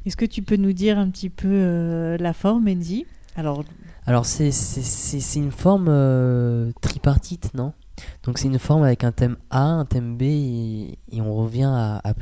Est-ce 0.06 0.16
que 0.16 0.24
tu 0.24 0.40
peux 0.42 0.56
nous 0.56 0.72
dire 0.72 0.98
un 0.98 1.10
petit 1.10 1.28
peu 1.28 1.48
euh, 1.48 2.16
la 2.18 2.32
forme, 2.32 2.66
Enzi? 2.68 3.04
Alors, 3.36 3.62
Alors 4.06 4.24
c'est 4.24 5.36
une 5.36 5.52
forme 5.52 5.88
euh, 5.88 6.72
tripartite, 6.80 7.52
non? 7.54 7.74
Donc 8.22 8.38
c'est 8.38 8.48
une 8.48 8.58
forme 8.58 8.82
avec 8.82 9.04
un 9.04 9.12
thème 9.12 9.36
A, 9.50 9.62
un 9.62 9.84
thème 9.84 10.16
B 10.16 10.22
et, 10.22 10.98
on 11.20 11.34
revient 11.34 11.70
à, 11.72 12.00
A'. 12.04 12.14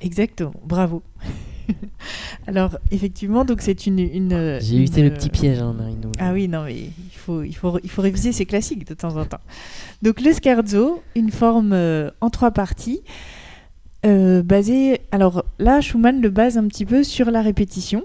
Exactement, 0.00 0.54
bravo. 0.64 1.02
Alors 2.46 2.78
effectivement, 2.90 3.44
donc 3.44 3.60
c'est 3.60 3.86
une, 3.86 4.00
une 4.00 4.58
J'ai 4.60 4.76
évité 4.76 5.02
le 5.02 5.14
petit 5.14 5.30
piège, 5.30 5.60
hein, 5.60 5.72
Marino. 5.72 6.10
Ah 6.18 6.32
oui, 6.32 6.48
non 6.48 6.64
mais 6.64 6.74
il 6.74 7.16
faut, 7.16 7.42
il 7.42 7.54
faut, 7.54 7.78
il 7.82 7.90
faut 7.90 8.02
réviser 8.02 8.32
ces 8.32 8.46
classiques 8.46 8.86
de 8.86 8.94
temps 8.94 9.16
en 9.16 9.24
temps. 9.24 9.40
Donc 10.02 10.20
le 10.20 10.32
scherzo, 10.32 11.02
une 11.14 11.30
forme 11.30 11.72
euh, 11.72 12.10
en 12.20 12.30
trois 12.30 12.50
parties. 12.50 13.02
Euh, 14.04 14.42
basée, 14.42 15.00
alors 15.12 15.44
là, 15.60 15.80
Schumann 15.80 16.20
le 16.20 16.30
base 16.30 16.58
un 16.58 16.66
petit 16.66 16.84
peu 16.84 17.04
sur 17.04 17.30
la 17.30 17.40
répétition. 17.40 18.04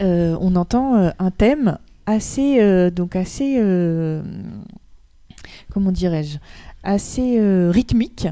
Euh, 0.00 0.36
on 0.40 0.56
entend 0.56 1.12
un 1.18 1.30
thème 1.30 1.76
assez, 2.06 2.90
donc 2.90 3.14
assez 3.14 3.58
comment 5.72 5.92
dirais-je, 5.92 6.38
assez 6.82 7.38
euh, 7.38 7.70
rythmique, 7.70 8.28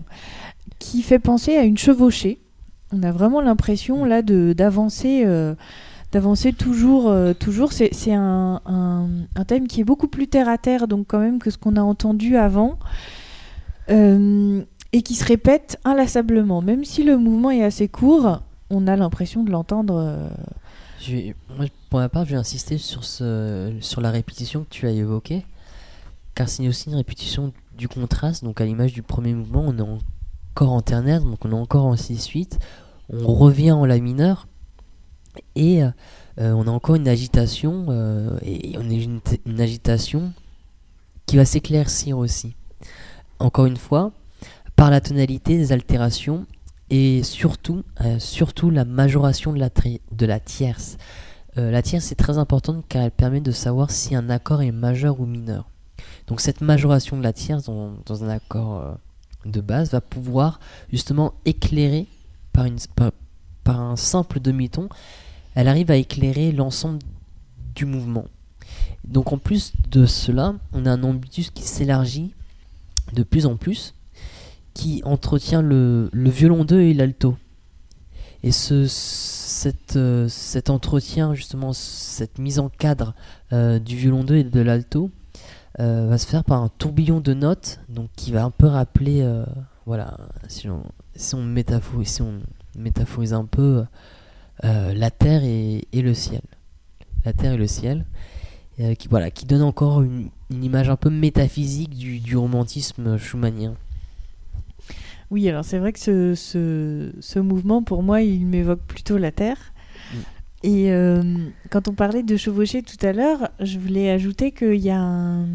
qui 0.78 1.02
fait 1.02 1.18
penser 1.18 1.56
à 1.56 1.62
une 1.62 1.78
chevauchée. 1.78 2.40
On 2.92 3.02
a 3.02 3.12
vraiment 3.12 3.40
l'impression 3.40 4.04
là 4.04 4.22
de 4.22 4.52
d'avancer. 4.52 5.22
Euh, 5.24 5.54
d'avancer 6.12 6.52
toujours, 6.52 7.08
euh, 7.08 7.34
toujours. 7.34 7.72
C'est 7.72 8.12
un, 8.12 8.60
un, 8.66 9.44
thème 9.44 9.68
qui 9.68 9.80
est 9.80 9.84
beaucoup 9.84 10.08
plus 10.08 10.26
terre 10.26 10.48
à 10.48 10.58
terre, 10.58 10.88
donc 10.88 11.06
quand 11.06 11.20
même 11.20 11.38
que 11.38 11.50
ce 11.50 11.56
qu'on 11.56 11.76
a 11.76 11.82
entendu 11.82 12.36
avant, 12.36 12.80
et 13.88 15.02
qui 15.02 15.14
se 15.14 15.24
répète 15.24 15.78
inlassablement. 15.84 16.62
Même 16.62 16.84
si 16.84 17.04
le 17.04 17.16
mouvement 17.16 17.52
est 17.52 17.62
assez 17.62 17.86
court, 17.86 18.42
on 18.70 18.88
a 18.88 18.96
l'impression 18.96 19.44
de 19.44 19.52
l'entendre. 19.52 20.30
pour 21.90 22.00
ma 22.00 22.08
part, 22.08 22.24
je 22.24 22.32
vais 22.32 22.36
insister 22.36 22.76
sur, 22.76 23.04
ce, 23.04 23.72
sur 23.80 24.00
la 24.00 24.10
répétition 24.10 24.64
que 24.64 24.70
tu 24.70 24.88
as 24.88 24.90
évoquée 24.90 25.44
car 26.34 26.48
c'est 26.48 26.66
aussi 26.68 26.88
une 26.88 26.96
répétition 26.96 27.52
du 27.76 27.88
contraste. 27.88 28.44
Donc 28.44 28.60
à 28.60 28.64
l'image 28.64 28.92
du 28.92 29.02
premier 29.02 29.34
mouvement, 29.34 29.64
on 29.66 29.76
est 29.78 30.00
encore 30.52 30.72
en 30.72 30.82
ternaire, 30.82 31.22
donc 31.22 31.44
on 31.44 31.50
est 31.50 31.54
encore 31.54 31.86
en 31.86 31.94
6-8. 31.94 32.58
On 33.12 33.34
revient 33.34 33.72
en 33.72 33.86
la 33.86 33.98
mineur 33.98 34.46
et 35.56 35.82
euh, 36.40 36.52
on 36.52 36.66
a 36.66 36.70
encore 36.70 36.94
une 36.94 37.08
agitation 37.08 37.86
euh, 37.88 38.38
et 38.42 38.76
on 38.78 38.88
a 38.88 38.92
une, 38.92 39.60
agitation 39.60 40.32
qui 41.26 41.36
va 41.36 41.44
s'éclaircir 41.44 42.16
aussi. 42.16 42.54
Encore 43.38 43.66
une 43.66 43.76
fois, 43.76 44.12
par 44.76 44.90
la 44.90 45.00
tonalité 45.00 45.58
des 45.58 45.72
altérations 45.72 46.46
et 46.88 47.22
surtout, 47.22 47.82
euh, 48.00 48.18
surtout 48.18 48.70
la 48.70 48.84
majoration 48.84 49.52
de 49.52 49.58
la, 49.58 49.68
de 49.68 50.26
la 50.26 50.40
tierce. 50.40 50.96
la 51.56 51.82
tierce 51.82 52.10
est 52.10 52.16
très 52.16 52.38
importante 52.38 52.84
car 52.88 53.02
elle 53.02 53.10
permet 53.10 53.40
de 53.40 53.50
savoir 53.50 53.90
si 53.90 54.14
un 54.14 54.30
accord 54.30 54.62
est 54.62 54.72
majeur 54.72 55.20
ou 55.20 55.26
mineur. 55.26 55.68
Donc 56.30 56.40
cette 56.40 56.62
majoration 56.62 57.18
de 57.18 57.22
la 57.22 57.34
tierce 57.34 57.64
dans, 57.64 58.24
un 58.24 58.28
accord 58.28 58.96
de 59.44 59.60
base 59.60 59.90
va 59.90 60.00
pouvoir 60.00 60.60
justement 60.92 61.34
éclairer 61.44 62.06
par 62.52 63.80
un 63.80 63.96
simple 63.96 64.40
demi-ton, 64.40 64.88
elle 65.54 65.68
arrive 65.68 65.90
à 65.90 65.96
éclairer 65.96 66.52
l'ensemble 66.52 67.00
du 67.74 67.84
mouvement. 67.84 68.26
Donc 69.04 69.32
en 69.32 69.38
plus 69.38 69.72
de 69.90 70.06
cela, 70.06 70.54
on 70.72 70.86
a 70.86 70.92
un 70.92 71.02
ambitus 71.02 71.50
qui 71.50 71.62
s'élargit 71.62 72.32
de 73.12 73.22
plus 73.22 73.46
en 73.46 73.56
plus, 73.56 73.94
qui 74.74 75.02
entretient 75.04 75.62
le, 75.62 76.10
violon 76.14 76.64
2 76.64 76.80
et 76.80 76.94
l'alto. 76.94 77.36
Et 78.42 78.52
ce, 78.52 78.86
euh, 79.96 80.28
cet 80.28 80.70
entretien, 80.70 81.34
justement, 81.34 81.72
cette 81.72 82.38
mise 82.38 82.58
en 82.58 82.68
cadre 82.68 83.14
euh, 83.52 83.78
du 83.78 83.96
violon 83.96 84.24
2 84.24 84.36
et 84.36 84.44
de 84.44 84.60
l'alto 84.60 85.10
euh, 85.78 86.06
va 86.08 86.18
se 86.18 86.26
faire 86.26 86.44
par 86.44 86.62
un 86.62 86.68
tourbillon 86.68 87.20
de 87.20 87.34
notes, 87.34 87.80
donc 87.88 88.10
qui 88.16 88.32
va 88.32 88.44
un 88.44 88.50
peu 88.50 88.66
rappeler, 88.66 89.26
voilà, 89.86 90.16
si 90.48 90.68
on, 90.68 90.82
si 91.14 91.34
on, 91.34 91.42
métaphorise, 91.42 92.08
si 92.08 92.22
on 92.22 92.40
métaphorise 92.76 93.32
un 93.32 93.44
peu 93.44 93.84
la 94.62 95.10
terre 95.10 95.44
et, 95.44 95.86
et, 95.92 96.02
le 96.02 96.14
ciel. 96.14 96.42
La 97.24 97.32
terre 97.32 97.52
et 97.52 97.58
le 97.58 97.66
ciel. 97.66 98.04
Euh, 98.80 98.94
qui, 98.94 99.08
voilà, 99.08 99.30
qui 99.30 99.44
donne 99.44 99.62
encore 99.62 100.00
une, 100.00 100.30
image 100.50 100.88
un 100.88 100.96
peu 100.96 101.10
métaphysique 101.10 101.90
du, 101.90 102.36
romantisme 102.36 103.18
schumannien. 103.18 103.74
Oui, 105.30 105.48
alors 105.48 105.64
c'est 105.64 105.78
vrai 105.78 105.92
que 105.92 105.98
ce, 105.98 107.12
ce, 107.20 107.38
mouvement, 107.38 107.82
pour 107.82 108.02
moi, 108.02 108.22
il 108.22 108.46
m'évoque 108.46 108.80
plutôt 108.80 109.18
la 109.18 109.32
Terre. 109.32 109.58
Mm. 110.12 110.18
Et 110.62 110.92
euh, 110.92 111.22
quand 111.70 111.88
on 111.88 111.94
parlait 111.94 112.22
de 112.22 112.36
chevaucher 112.36 112.82
tout 112.82 113.04
à 113.04 113.12
l'heure, 113.12 113.48
je 113.60 113.78
voulais 113.78 114.10
ajouter 114.10 114.52
qu'il 114.52 114.76
y 114.76 114.90
a 114.90 115.00
un, 115.00 115.46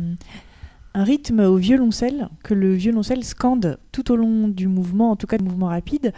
rythme 0.95 1.41
au 1.41 1.57
violoncelle, 1.57 2.29
que 2.43 2.53
le 2.53 2.73
violoncelle 2.73 3.23
scande 3.23 3.77
tout 3.91 4.11
au 4.11 4.15
long 4.15 4.47
du 4.47 4.67
mouvement, 4.67 5.11
en 5.11 5.15
tout 5.15 5.27
cas 5.27 5.37
du 5.37 5.43
mouvement 5.43 5.67
rapide, 5.67 6.13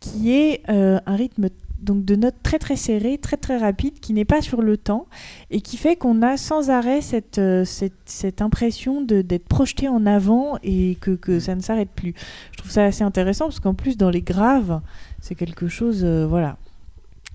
qui 0.00 0.32
est 0.32 0.62
euh, 0.68 1.00
un 1.06 1.16
rythme 1.16 1.48
donc 1.80 2.04
de 2.04 2.14
notes 2.14 2.36
très 2.44 2.60
très 2.60 2.76
serrées, 2.76 3.18
très 3.18 3.36
très 3.36 3.56
rapides, 3.56 3.98
qui 3.98 4.12
n'est 4.12 4.24
pas 4.24 4.40
sur 4.40 4.62
le 4.62 4.76
temps 4.76 5.06
et 5.50 5.60
qui 5.60 5.76
fait 5.76 5.96
qu'on 5.96 6.22
a 6.22 6.36
sans 6.36 6.70
arrêt 6.70 7.00
cette, 7.00 7.38
euh, 7.38 7.64
cette, 7.64 8.40
impression 8.40 9.00
d'être 9.00 9.48
projeté 9.48 9.88
en 9.88 10.06
avant 10.06 10.58
et 10.62 10.96
que, 11.00 11.10
que 11.10 11.40
ça 11.40 11.56
ne 11.56 11.60
s'arrête 11.60 11.90
plus. 11.90 12.14
Je 12.52 12.58
trouve 12.58 12.70
ça 12.70 12.84
assez 12.84 13.02
intéressant 13.02 13.46
parce 13.46 13.58
qu'en 13.58 13.74
plus 13.74 13.96
dans 13.96 14.10
les 14.10 14.22
graves, 14.22 14.80
c'est 15.20 15.34
quelque 15.34 15.66
chose 15.66 16.04
voilà, 16.04 16.56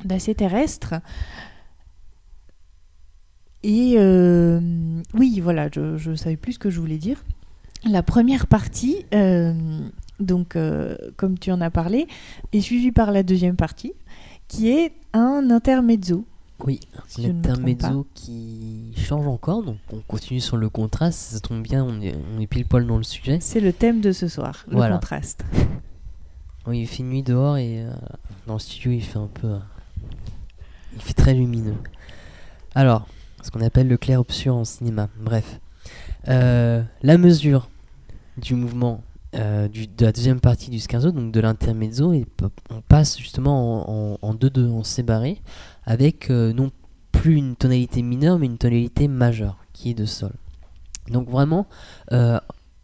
d'assez 0.06 0.36
terrestre. 0.36 0.96
Et 3.64 3.96
euh, 3.98 5.02
oui, 5.14 5.40
voilà, 5.40 5.70
je 5.74 6.10
ne 6.10 6.16
savais 6.16 6.38
plus 6.38 6.54
ce 6.54 6.60
que 6.60 6.70
je 6.70 6.80
voulais 6.80 6.98
dire. 6.98 7.24
La 7.86 8.04
première 8.04 8.48
partie, 8.48 9.06
donc 10.20 10.58
comme 11.16 11.40
tu 11.40 11.52
en 11.52 11.62
as 11.62 11.70
parlé, 11.70 12.08
est 12.54 12.62
suivie 12.62 12.92
par 12.92 13.12
la 13.12 13.24
deuxième 13.24 13.56
partie 13.56 13.94
qui 14.48 14.70
est 14.70 14.94
un 15.14 15.50
intermezzo. 15.52 16.26
Oui, 16.66 16.80
un 17.20 17.26
intermezzo 17.26 18.08
qui 18.16 18.94
change 18.96 19.28
encore, 19.28 19.62
donc 19.62 19.78
on 19.92 20.00
continue 20.08 20.40
sur 20.40 20.58
le 20.58 20.70
contraste, 20.70 21.20
ça 21.34 21.40
tombe 21.40 21.62
bien, 21.62 21.84
on 21.84 22.02
est, 22.02 22.16
on 22.36 22.40
est 22.40 22.48
pile 22.48 22.66
poil 22.66 22.88
dans 22.88 22.98
le 22.98 23.04
sujet. 23.04 23.38
C'est 23.42 23.60
le 23.60 23.74
thème 23.74 24.02
de 24.02 24.12
ce 24.12 24.28
soir, 24.28 24.66
le 24.68 24.78
contraste. 24.78 25.46
Oui, 26.66 26.80
il 26.80 26.88
fait 26.88 27.04
nuit 27.04 27.22
dehors 27.22 27.58
et 27.58 27.84
euh, 27.84 27.92
dans 28.48 28.54
le 28.54 28.60
studio 28.60 28.92
il 28.92 29.04
fait 29.04 29.20
un 29.20 29.30
peu... 29.32 29.58
Il 30.98 31.04
fait 31.04 31.14
très 31.14 31.36
lumineux. 31.36 31.78
Alors, 32.74 33.08
ce 33.44 33.52
qu'on 33.52 33.62
appelle 33.62 33.88
le 33.88 33.98
clair-obscur 33.98 34.56
en 34.56 34.66
cinéma, 34.66 35.10
bref. 35.20 35.60
Euh, 36.28 36.82
la 37.04 37.18
mesure 37.20 37.70
du 38.38 38.56
mouvement 38.56 39.04
euh, 39.36 39.68
de 39.68 40.06
la 40.06 40.12
deuxième 40.12 40.40
partie 40.40 40.72
du 40.72 40.80
scherzo, 40.80 41.12
donc 41.12 41.32
de 41.32 41.40
l'intermezzo, 41.40 42.14
et 42.14 42.26
on 42.72 42.82
passe 42.82 43.20
justement 43.20 44.18
en 44.26 44.34
2-2, 44.34 44.72
en, 44.72 44.84
séparé, 44.84 45.40
avec 45.86 46.32
euh, 46.32 46.52
non 46.52 46.72
plus 47.12 47.36
une 47.36 47.56
tonalité 47.56 48.02
mineure, 48.02 48.40
mais 48.40 48.48
une 48.48 48.58
tonalité 48.58 49.08
majeure, 49.08 49.58
qui 49.74 49.92
est 49.92 49.94
de 49.94 50.06
sol. 50.06 50.34
Donc 51.12 51.30
vraiment, 51.30 51.68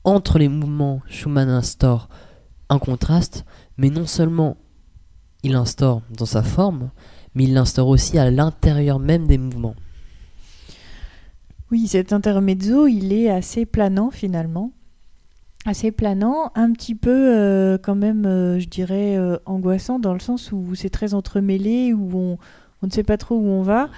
entre 0.03 0.37
les 0.37 0.49
mouvements, 0.49 1.01
Schumann 1.07 1.49
instaure 1.49 2.09
un 2.69 2.77
contraste, 2.77 3.43
mais 3.77 3.89
non 3.89 4.05
seulement 4.05 4.55
il 5.43 5.55
instaure 5.55 6.03
dans 6.15 6.25
sa 6.25 6.43
forme, 6.43 6.89
mais 7.35 7.45
il 7.45 7.53
l'instaure 7.53 7.87
aussi 7.87 8.17
à 8.17 8.29
l'intérieur 8.29 8.99
même 8.99 9.27
des 9.27 9.37
mouvements. 9.37 9.75
Oui, 11.71 11.87
cet 11.87 12.13
intermezzo, 12.13 12.87
il 12.87 13.11
est 13.13 13.29
assez 13.29 13.65
planant 13.65 14.11
finalement 14.11 14.71
assez 15.65 15.91
planant, 15.91 16.51
un 16.55 16.71
petit 16.71 16.95
peu 16.95 17.09
euh, 17.11 17.77
quand 17.81 17.95
même, 17.95 18.25
euh, 18.25 18.59
je 18.59 18.67
dirais, 18.67 19.17
euh, 19.17 19.37
angoissant 19.45 19.99
dans 19.99 20.13
le 20.13 20.19
sens 20.19 20.51
où 20.51 20.75
c'est 20.75 20.89
très 20.89 21.13
entremêlé, 21.13 21.93
où 21.93 22.09
on, 22.13 22.37
on, 22.81 22.87
ne 22.87 22.91
sait 22.91 23.03
pas 23.03 23.17
trop 23.17 23.35
où 23.35 23.45
on 23.45 23.61
va. 23.61 23.89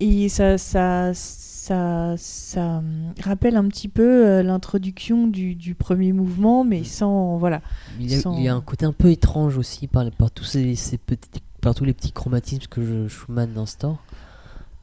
Et 0.00 0.28
ça, 0.28 0.58
ça, 0.58 1.12
ça, 1.14 2.14
ça 2.16 2.82
rappelle 3.22 3.56
un 3.56 3.68
petit 3.68 3.88
peu 3.88 4.42
l'introduction 4.42 5.26
du, 5.28 5.54
du, 5.54 5.74
premier 5.74 6.12
mouvement, 6.12 6.64
mais 6.64 6.84
sans. 6.84 7.38
Voilà. 7.38 7.62
Il 8.00 8.12
y, 8.12 8.48
a, 8.48 8.54
un 8.54 8.60
côté 8.60 8.86
un 8.86 8.92
peu 8.92 9.10
étrange 9.10 9.56
aussi 9.56 9.86
par, 9.86 10.10
par, 10.10 10.30
tous, 10.30 10.44
ces, 10.44 10.74
ces 10.74 10.98
petits, 10.98 11.40
par 11.64 11.74
tous 11.74 11.84
les 11.84 11.94
petits 11.94 12.12
chromatismes 12.12 12.66
que 12.68 12.84
je, 12.84 13.08
Schumann 13.08 13.56
instaure. 13.58 13.98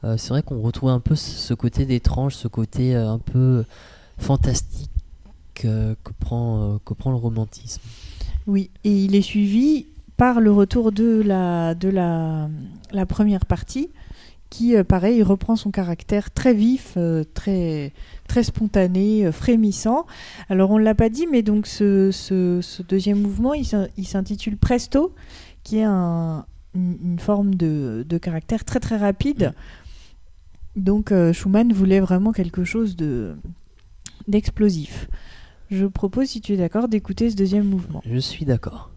c'est 0.02 0.28
vrai 0.28 0.42
qu'on 0.42 0.60
retrouve 0.60 0.90
un 0.90 1.00
peu 1.00 1.14
ce 1.14 1.54
côté 1.54 1.86
d'étrange, 1.86 2.34
ce 2.34 2.48
côté 2.48 2.94
un 2.94 3.18
peu 3.18 3.64
fantastique 4.18 4.90
que, 5.54 5.96
prend, 6.18 6.74
euh, 6.74 6.78
que 6.84 6.94
prend 6.94 7.10
le 7.10 7.16
romantisme. 7.16 7.80
Oui, 8.46 8.70
et 8.84 8.90
il 8.90 9.14
est 9.14 9.22
suivi 9.22 9.86
par 10.16 10.40
le 10.40 10.52
retour 10.52 10.92
de 10.92 11.22
la, 11.24 11.74
de 11.74 11.88
la, 11.88 12.48
première 13.06 13.46
partie, 13.46 13.90
qui, 14.50 14.76
euh, 14.76 14.84
pareil, 14.84 15.22
reprend 15.22 15.56
son 15.56 15.70
caractère 15.70 16.30
très 16.30 16.54
vif, 16.54 16.94
euh, 16.96 17.24
très, 17.34 17.92
très 18.28 18.42
spontané, 18.42 19.30
frémissant. 19.32 20.06
Alors, 20.48 20.70
on 20.70 20.78
ne 20.78 20.84
l'a 20.84 20.94
pas 20.94 21.08
dit, 21.08 21.26
mais 21.30 21.42
donc 21.42 21.66
ce, 21.66 22.10
ce, 22.10 22.82
deuxième 22.82 23.20
mouvement, 23.20 23.54
il 23.54 24.06
s'intitule 24.06 24.56
Presto, 24.56 25.14
qui 25.62 25.78
est 25.78 25.84
un, 25.84 26.44
une, 26.74 27.18
forme 27.18 27.54
de, 27.54 28.04
de, 28.08 28.18
caractère 28.18 28.64
très 28.64 28.80
très 28.80 28.96
rapide. 28.96 29.52
Donc, 30.76 31.12
Schumann 31.32 31.72
voulait 31.72 32.00
vraiment 32.00 32.32
quelque 32.32 32.64
chose 32.64 32.96
de 32.96 33.36
d'explosif. 34.28 35.08
Je 35.70 35.86
propose, 35.86 36.28
si 36.28 36.40
tu 36.40 36.52
es 36.52 36.56
d'accord, 36.56 36.88
d'écouter 36.88 37.30
ce 37.30 37.36
deuxième 37.36 37.64
mouvement. 37.64 38.02
Je 38.06 38.18
suis 38.18 38.44
d'accord. 38.44 38.90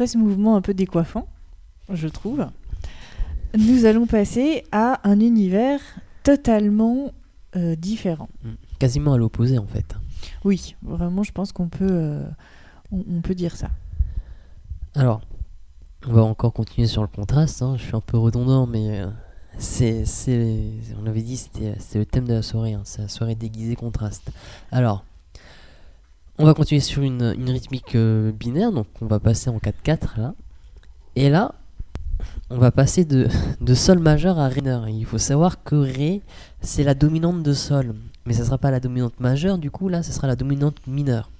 Après 0.00 0.06
ce 0.06 0.16
mouvement 0.16 0.56
un 0.56 0.62
peu 0.62 0.72
décoiffant, 0.72 1.28
je 1.92 2.08
trouve, 2.08 2.46
nous 3.54 3.84
allons 3.84 4.06
passer 4.06 4.64
à 4.72 5.06
un 5.06 5.20
univers 5.20 5.78
totalement 6.22 7.12
euh, 7.54 7.76
différent. 7.76 8.30
Mm. 8.42 8.48
Quasiment 8.78 9.12
à 9.12 9.18
l'opposé 9.18 9.58
en 9.58 9.66
fait. 9.66 9.94
Oui, 10.42 10.74
vraiment, 10.80 11.22
je 11.22 11.32
pense 11.32 11.52
qu'on 11.52 11.68
peut, 11.68 11.86
euh, 11.90 12.26
on, 12.90 13.20
peut 13.20 13.34
dire 13.34 13.54
ça. 13.54 13.68
Alors, 14.94 15.20
on 16.08 16.14
va 16.14 16.22
encore 16.22 16.54
continuer 16.54 16.86
sur 16.86 17.02
le 17.02 17.08
contraste. 17.08 17.60
Hein. 17.60 17.74
Je 17.76 17.82
suis 17.82 17.94
un 17.94 18.00
peu 18.00 18.16
redondant, 18.16 18.66
mais 18.66 19.02
euh, 19.02 19.10
c'est, 19.58 20.06
on 20.98 21.04
avait 21.04 21.20
dit 21.20 21.36
c'était, 21.36 21.74
le 21.94 22.06
thème 22.06 22.26
de 22.26 22.32
la 22.32 22.42
soirée. 22.42 22.72
Hein. 22.72 22.84
C'est 22.84 23.02
la 23.02 23.08
soirée 23.08 23.34
déguisée 23.34 23.76
contraste. 23.76 24.32
Alors, 24.72 25.04
on 26.40 26.46
va 26.46 26.54
continuer 26.54 26.80
sur 26.80 27.02
une, 27.02 27.22
rythmique 27.50 27.94
euh, 27.94 28.32
binaire, 28.32 28.72
donc 28.72 28.86
on 29.02 29.06
va 29.06 29.20
passer 29.20 29.50
en 29.50 29.58
4-4 29.58 30.18
là. 30.18 30.34
Et 31.14 31.28
là, 31.28 31.54
on 32.48 32.56
va 32.56 32.70
passer 32.70 33.04
de, 33.04 33.28
Sol 33.74 33.98
majeur 33.98 34.38
à 34.38 34.48
Ré 34.48 34.62
mineur. 34.62 34.88
Il 34.88 35.04
faut 35.04 35.18
savoir 35.18 35.62
que 35.62 35.76
Ré, 35.76 36.22
c'est 36.62 36.82
la 36.82 36.94
dominante 36.94 37.42
de 37.42 37.52
Sol. 37.52 37.94
Mais 38.24 38.32
ça 38.32 38.40
ne 38.40 38.46
sera 38.46 38.58
pas 38.58 38.70
la 38.70 38.80
dominante 38.80 39.20
majeure, 39.20 39.58
du 39.58 39.70
coup 39.70 39.88
là, 39.88 40.02
ce 40.02 40.12
sera 40.12 40.26
la 40.26 40.36
dominante 40.36 40.76
mineure. 40.86 41.30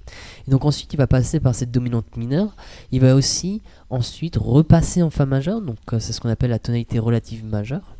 Et 0.47 0.51
donc 0.51 0.65
ensuite, 0.65 0.93
il 0.93 0.97
va 0.97 1.07
passer 1.07 1.39
par 1.39 1.55
cette 1.55 1.71
dominante 1.71 2.15
mineure. 2.15 2.55
Il 2.91 3.01
va 3.01 3.15
aussi 3.15 3.63
ensuite 3.89 4.37
repasser 4.37 5.01
en 5.01 5.09
Fa 5.09 5.25
majeur, 5.25 5.61
donc 5.61 5.77
euh, 5.93 5.99
c'est 5.99 6.13
ce 6.13 6.21
qu'on 6.21 6.29
appelle 6.29 6.51
la 6.51 6.59
tonalité 6.59 6.99
relative 6.99 7.43
majeure. 7.43 7.95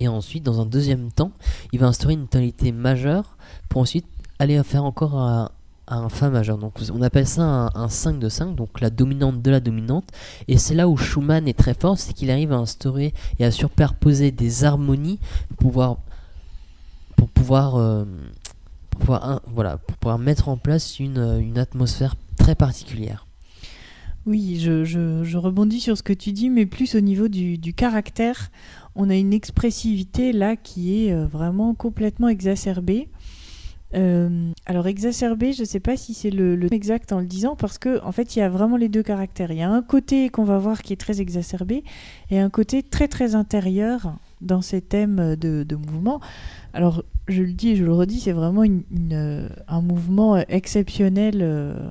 Et 0.00 0.08
ensuite, 0.08 0.42
dans 0.42 0.60
un 0.60 0.66
deuxième 0.66 1.10
temps, 1.12 1.32
il 1.72 1.78
va 1.78 1.86
instaurer 1.86 2.12
une 2.12 2.28
tonalité 2.28 2.72
majeure 2.72 3.38
pour 3.70 3.80
ensuite 3.80 4.06
aller 4.38 4.62
faire 4.64 4.84
encore 4.84 5.50
un, 5.88 6.04
un 6.04 6.08
Fa 6.08 6.30
majeur. 6.30 6.58
Donc 6.58 6.74
on 6.92 7.02
appelle 7.02 7.26
ça 7.26 7.70
un, 7.74 7.88
5 7.88 8.18
de 8.18 8.28
5, 8.28 8.54
donc 8.54 8.80
la 8.80 8.90
dominante 8.90 9.42
de 9.42 9.50
la 9.50 9.60
dominante. 9.60 10.08
Et 10.48 10.58
c'est 10.58 10.74
là 10.74 10.88
où 10.88 10.96
Schumann 10.96 11.48
est 11.48 11.58
très 11.58 11.74
fort, 11.74 11.98
c'est 11.98 12.12
qu'il 12.12 12.30
arrive 12.30 12.52
à 12.52 12.56
instaurer 12.56 13.14
et 13.38 13.44
à 13.44 13.50
superposer 13.50 14.30
des 14.30 14.64
harmonies 14.64 15.18
pour 15.48 15.56
pouvoir, 15.56 15.98
pour 17.16 17.28
pouvoir, 17.28 17.76
euh, 17.76 18.04
voilà, 19.46 19.78
pour 19.78 19.96
pouvoir 19.98 20.18
mettre 20.18 20.48
en 20.48 20.56
place 20.56 20.98
une, 20.98 21.38
une 21.40 21.58
atmosphère 21.58 22.16
très 22.36 22.54
particulière. 22.54 23.26
Oui, 24.26 24.58
je, 24.58 24.84
je, 24.84 25.36
rebondis 25.36 25.80
sur 25.80 25.98
ce 25.98 26.02
que 26.02 26.14
tu 26.14 26.32
dis, 26.32 26.48
mais 26.48 26.64
plus 26.64 26.94
au 26.94 27.00
niveau 27.00 27.28
du, 27.28 27.58
du 27.58 27.74
caractère. 27.74 28.50
On 28.94 29.10
a 29.10 29.14
une 29.14 29.34
expressivité 29.34 30.32
là 30.32 30.56
qui 30.56 31.04
est 31.04 31.12
euh, 31.12 31.26
vraiment 31.26 31.74
complètement 31.74 32.28
exacerbée. 32.28 33.08
Euh, 33.94 34.50
alors 34.66 34.86
exacerbé, 34.86 35.52
je 35.52 35.60
ne 35.60 35.66
sais 35.66 35.80
pas 35.80 35.96
si 35.96 36.14
c'est 36.14 36.30
le, 36.30 36.56
le, 36.56 36.72
exact 36.72 37.12
en 37.12 37.20
le 37.20 37.26
disant, 37.26 37.54
parce 37.54 37.78
que 37.78 38.02
en 38.02 38.12
fait, 38.12 38.34
il 38.34 38.40
y 38.40 38.42
a 38.42 38.48
vraiment 38.48 38.76
les 38.76 38.88
deux 38.88 39.02
caractères. 39.02 39.52
Il 39.52 39.58
y 39.58 39.62
a 39.62 39.70
un 39.70 39.82
côté 39.82 40.28
qu'on 40.30 40.44
va 40.44 40.58
voir 40.58 40.82
qui 40.82 40.92
est 40.92 41.00
très 41.00 41.20
exacerbé 41.20 41.84
et 42.30 42.38
un 42.40 42.50
côté 42.50 42.82
très 42.82 43.08
très 43.08 43.34
intérieur 43.34 44.16
dans 44.40 44.62
ces 44.62 44.80
thèmes 44.80 45.36
de, 45.36 45.76
mouvement. 45.76 46.20
Alors, 46.72 47.04
je 47.28 47.42
le 47.42 47.52
dis 47.52 47.70
et 47.70 47.76
je 47.76 47.84
le 47.84 47.92
redis, 47.92 48.20
c'est 48.20 48.32
vraiment 48.32 48.64
un 48.64 49.80
mouvement 49.80 50.36
exceptionnel 50.36 51.38
euh, 51.40 51.88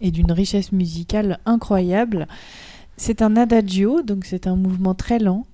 et 0.00 0.10
d'une 0.10 0.32
richesse 0.32 0.72
musicale 0.72 1.38
incroyable. 1.46 2.26
C'est 2.96 3.22
un 3.22 3.36
adagio, 3.36 4.02
donc 4.02 4.24
c'est 4.24 4.46
un 4.46 4.56
mouvement 4.56 4.94
très 4.94 5.18
lent 5.18 5.46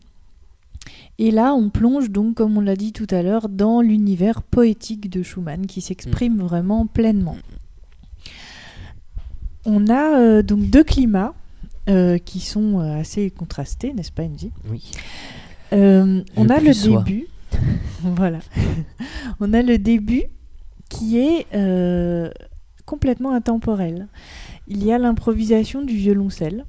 et 1.18 1.30
là, 1.30 1.54
on 1.54 1.70
plonge 1.70 2.10
donc, 2.10 2.36
comme 2.36 2.56
on 2.56 2.60
l'a 2.60 2.76
dit 2.76 2.92
tout 2.92 3.06
à 3.10 3.22
l'heure, 3.22 3.48
dans 3.48 3.80
l'univers 3.80 4.42
poétique 4.42 5.10
de 5.10 5.22
Schumann 5.22 5.66
qui 5.66 5.80
s'exprime 5.80 6.36
mm. 6.36 6.42
vraiment 6.42 6.86
pleinement. 6.86 7.36
On 9.64 9.88
a 9.88 10.18
euh, 10.18 10.42
donc 10.42 10.70
deux 10.70 10.82
climats 10.82 11.34
euh, 11.88 12.18
qui 12.18 12.40
sont 12.40 12.80
euh, 12.80 13.00
assez 13.00 13.30
contrastés, 13.30 13.92
n'est-ce 13.92 14.10
pas, 14.10 14.24
Angie 14.24 14.50
Oui. 14.68 14.90
on 15.70 16.48
a 16.48 16.60
le 16.60 17.04
début. 17.04 17.26
voilà. 18.00 18.38
on 19.40 19.52
a 19.52 19.62
le 19.62 19.78
début 19.78 20.24
qui 20.88 21.18
est 21.18 21.46
complètement 22.84 23.32
intemporel. 23.32 24.08
Il 24.66 24.84
y 24.84 24.92
a 24.92 24.98
l'improvisation 24.98 25.82
du 25.82 25.94
violoncelle 25.94 26.64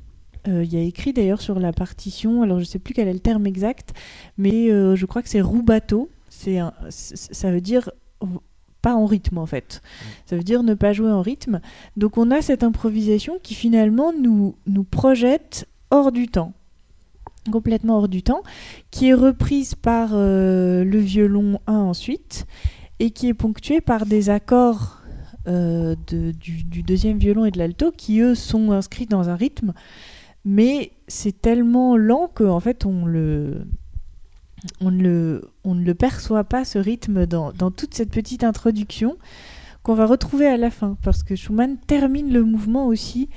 euh, 0.48 0.64
il 0.64 0.74
y 0.74 0.78
a 0.78 0.82
écrit 0.82 1.14
d'ailleurs 1.14 1.42
sur 1.42 1.60
la 1.60 1.72
partition, 1.72 2.42
alors 2.42 2.60
je 2.60 2.64
ne 2.64 2.68
sais 2.68 2.80
plus 2.80 2.94
quel 2.94 3.08
est 3.08 3.14
le 3.14 3.20
terme 3.20 3.48
exact, 3.48 3.94
mais 4.38 4.70
euh, 4.70 4.96
je 4.96 5.06
crois 5.06 5.22
que 5.22 5.30
c'est 5.30 5.42
rubato. 5.42 6.10
C'est 6.30 6.60
ça 6.90 7.52
veut 7.52 7.62
dire 7.62 7.92
pas 8.82 8.96
en 8.96 9.06
rythme 9.06 9.38
en 9.38 9.46
fait. 9.46 9.82
Mm. 9.84 10.06
Ça 10.26 10.36
veut 10.36 10.44
dire 10.44 10.64
ne 10.64 10.74
pas 10.74 10.94
jouer 10.94 11.12
en 11.12 11.22
rythme. 11.22 11.62
Donc 11.96 12.18
on 12.18 12.32
a 12.32 12.42
cette 12.42 12.64
improvisation 12.64 13.40
qui 13.42 13.54
finalement 13.54 14.12
nous, 14.14 14.56
nous 14.66 14.84
projette 14.84 15.68
hors 15.92 16.12
du 16.12 16.28
temps 16.28 16.54
complètement 17.52 17.98
hors 17.98 18.08
du 18.08 18.24
temps, 18.24 18.44
qui 18.92 19.10
est 19.10 19.14
reprise 19.14 19.76
par 19.76 20.12
euh, 20.14 20.84
le 20.84 20.98
violon 21.00 21.60
1 21.68 21.74
ensuite, 21.74 22.46
et 23.00 23.12
qui 23.12 23.28
est 23.28 23.34
ponctuée 23.34 23.82
par 23.82 24.06
des 24.06 24.30
accords 24.30 25.02
euh, 25.48 25.96
du, 26.08 26.84
deuxième 26.84 27.18
violon 27.18 27.46
et 27.46 27.52
de 27.52 27.58
l'alto, 27.58 27.92
qui 27.92 28.20
eux 28.20 28.36
sont 28.36 28.72
inscrits 28.72 29.08
dans 29.08 29.30
un 29.30 29.36
rythme, 29.36 29.74
mais 30.46 30.92
c'est 31.08 31.42
tellement 31.42 31.96
lent 31.98 32.30
qu'en 32.34 32.60
fait 32.60 32.86
on 32.86 33.06
le, 33.06 33.66
on, 34.82 34.90
le, 34.90 35.50
on 35.64 35.76
ne 35.76 35.84
le 35.84 35.94
perçoit 35.94 36.44
pas, 36.44 36.66
ce 36.66 36.80
rythme, 36.80 37.26
dans, 37.26 37.52
toute 37.72 37.94
cette 37.94 38.12
petite 38.12 38.44
introduction 38.44 39.18
qu'on 39.84 39.96
va 39.96 40.06
retrouver 40.06 40.48
à 40.48 40.58
la 40.58 40.70
fin, 40.70 40.98
parce 41.04 41.24
que 41.24 41.36
Schumann 41.36 41.78
termine 41.78 42.32
le 42.32 42.44
mouvement 42.44 42.88
aussi 42.88 43.30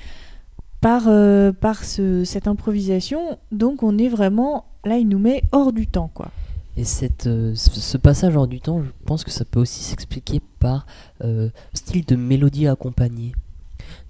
par, 0.79 1.03
euh, 1.07 1.51
par 1.51 1.83
cette 1.83 2.47
improvisation. 2.47 3.37
Donc 3.51 3.83
on 3.83 3.97
est 3.97 4.07
vraiment, 4.07 4.65
là 4.85 4.97
il 4.97 5.09
nous 5.09 5.19
met 5.19 5.43
hors 5.51 5.73
du 5.73 5.87
temps. 5.87 6.09
quoi. 6.13 6.31
Et 6.77 6.85
cette, 6.85 7.27
euh, 7.27 7.53
ce 7.55 7.97
passage 7.97 8.37
hors 8.37 8.47
du 8.47 8.61
temps, 8.61 8.81
je 8.83 8.89
pense 9.05 9.23
que 9.23 9.31
ça 9.31 9.43
peut 9.43 9.59
aussi 9.59 9.83
s'expliquer 9.83 10.41
par 10.59 10.85
euh, 11.21 11.49
style 11.73 12.05
de 12.05 12.15
mélodie 12.15 12.67
accompagnée. 12.67 13.33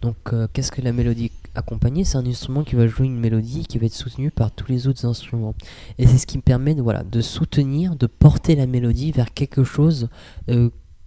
Donc 0.02 0.16
qu'est-ce 0.54 0.72
que 0.72 0.82
la 0.82 0.92
mélodie 0.92 1.32
accompagnée 1.58 2.04
C'est 2.04 2.18
un 2.18 2.26
instrument 2.26 2.64
qui 2.64 2.76
va 2.76 2.88
jouer 2.88 3.08
une 3.08 3.20
mélodie 3.20 3.66
qui 3.66 3.78
va 3.78 3.86
être 3.86 3.94
soutenue 3.94 4.32
par 4.32 4.52
tous 4.52 4.72
les 4.72 4.88
autres 4.88 5.06
instruments. 5.06 5.56
Et 5.98 6.08
c'est 6.08 6.18
ce 6.18 6.28
qui 6.28 6.38
me 6.38 6.44
permet 6.44 6.76
de, 6.76 6.82
voilà, 6.82 7.04
de 7.04 7.22
soutenir, 7.22 7.96
de 7.96 8.08
porter 8.08 8.56
la 8.56 8.68
mélodie 8.68 9.12
vers 9.12 9.34
quelque 9.34 9.64
chose 9.64 10.10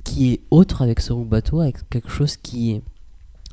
qui 0.05 0.33
est 0.33 0.41
autre 0.51 0.83
avec 0.83 1.01
ce 1.01 1.13
rubato, 1.13 1.61
avec 1.61 1.89
quelque 1.89 2.11
chose 2.11 2.37
qui 2.37 2.73
est 2.73 2.83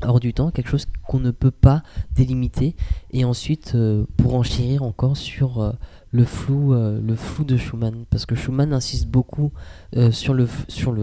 hors 0.03 0.19
du 0.19 0.33
temps, 0.33 0.51
quelque 0.51 0.69
chose 0.69 0.85
qu'on 1.07 1.19
ne 1.19 1.31
peut 1.31 1.51
pas 1.51 1.81
délimiter, 2.15 2.75
et 3.11 3.25
ensuite 3.25 3.73
euh, 3.75 4.05
pour 4.17 4.35
enchérir 4.35 4.83
encore 4.83 5.17
sur 5.17 5.59
euh, 5.59 5.71
le 6.11 6.23
flou, 6.23 6.73
euh, 6.73 7.01
le 7.01 7.15
flou 7.15 7.43
de 7.43 7.57
Schumann, 7.57 8.05
parce 8.09 8.25
que 8.25 8.35
Schumann 8.35 8.73
insiste 8.73 9.07
beaucoup 9.07 9.51
sur 10.11 10.33
le, 10.33 10.47
sur 10.67 10.95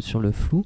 sur 0.00 0.20
le 0.20 0.32
flou, 0.32 0.64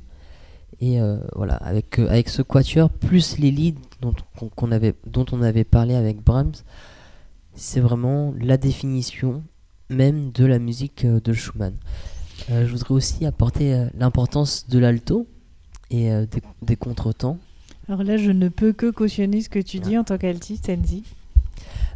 et 0.80 0.98
voilà 1.34 1.54
avec 1.54 1.98
avec 1.98 2.28
ce 2.28 2.42
quatuor 2.42 2.90
plus 2.90 3.38
les 3.38 3.50
leads 3.50 3.80
dont 4.02 4.12
qu'on 4.54 4.72
avait 4.72 4.94
dont 5.06 5.24
on 5.32 5.40
avait 5.42 5.64
parlé 5.64 5.94
avec 5.94 6.22
Brahms, 6.22 6.52
c'est 7.54 7.80
vraiment 7.80 8.34
la 8.38 8.56
définition 8.56 9.42
même 9.88 10.32
de 10.32 10.44
la 10.44 10.58
musique 10.58 11.06
de 11.06 11.32
Schumann. 11.32 11.74
je 12.48 12.66
voudrais 12.66 12.92
aussi 12.92 13.24
apporter 13.24 13.86
l'importance 13.96 14.68
de 14.68 14.78
l'alto 14.78 15.26
et 15.90 16.10
des, 16.10 16.42
des 16.60 16.76
contretemps 16.76 17.38
alors 17.88 18.02
là, 18.02 18.16
je 18.16 18.32
ne 18.32 18.48
peux 18.48 18.72
que 18.72 18.90
cautionner 18.90 19.40
ce 19.42 19.48
que 19.48 19.60
tu 19.60 19.78
dis 19.78 19.96
en 19.96 20.02
tant 20.02 20.18
qu'altiste, 20.18 20.68
Enzi. 20.68 21.04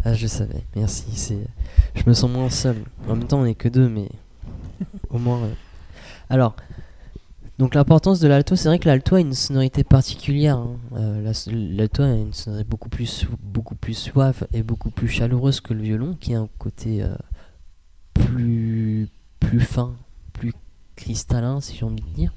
Ah, 0.05 0.15
je 0.15 0.29
savais, 0.29 0.63
merci. 0.77 1.07
C'est... 1.15 1.47
Je 1.97 2.03
me 2.07 2.15
sens 2.15 2.31
moins 2.31 2.49
seul. 2.49 2.77
En 3.09 3.17
même 3.17 3.27
temps, 3.27 3.41
on 3.41 3.45
n'est 3.45 3.57
que 3.57 3.69
deux, 3.69 3.89
mais 3.89 4.09
au 5.11 5.19
moins. 5.19 5.43
Euh. 5.43 5.53
Alors, 6.29 6.55
donc 7.61 7.75
l'importance 7.75 8.21
de 8.21 8.27
l'alto, 8.27 8.57
c'est 8.57 8.69
vrai 8.69 8.79
que 8.79 8.89
l'alto 8.89 9.17
a 9.17 9.21
une 9.21 9.35
sonorité 9.35 9.85
particulière. 9.85 10.57
Hein. 10.57 10.79
Euh, 10.97 11.33
l'alto 11.77 12.03
a 12.03 12.07
une 12.07 12.33
sonorité 12.33 12.67
beaucoup 12.67 12.89
plus, 12.89 13.27
beaucoup 13.43 13.77
suave 13.93 14.47
et 14.55 14.63
beaucoup 14.63 14.89
plus 14.89 15.09
chaleureuse 15.09 15.61
que 15.61 15.75
le 15.75 15.83
violon, 15.83 16.17
qui 16.19 16.35
a 16.35 16.41
un 16.41 16.49
côté 16.59 17.03
euh, 17.03 17.15
plus, 18.15 19.11
fin, 19.61 19.93
plus 20.33 20.55
cristallin, 20.97 21.61
si 21.61 21.77
j'ai 21.77 21.85
envie 21.85 22.01
de 22.01 22.15
dire 22.15 22.33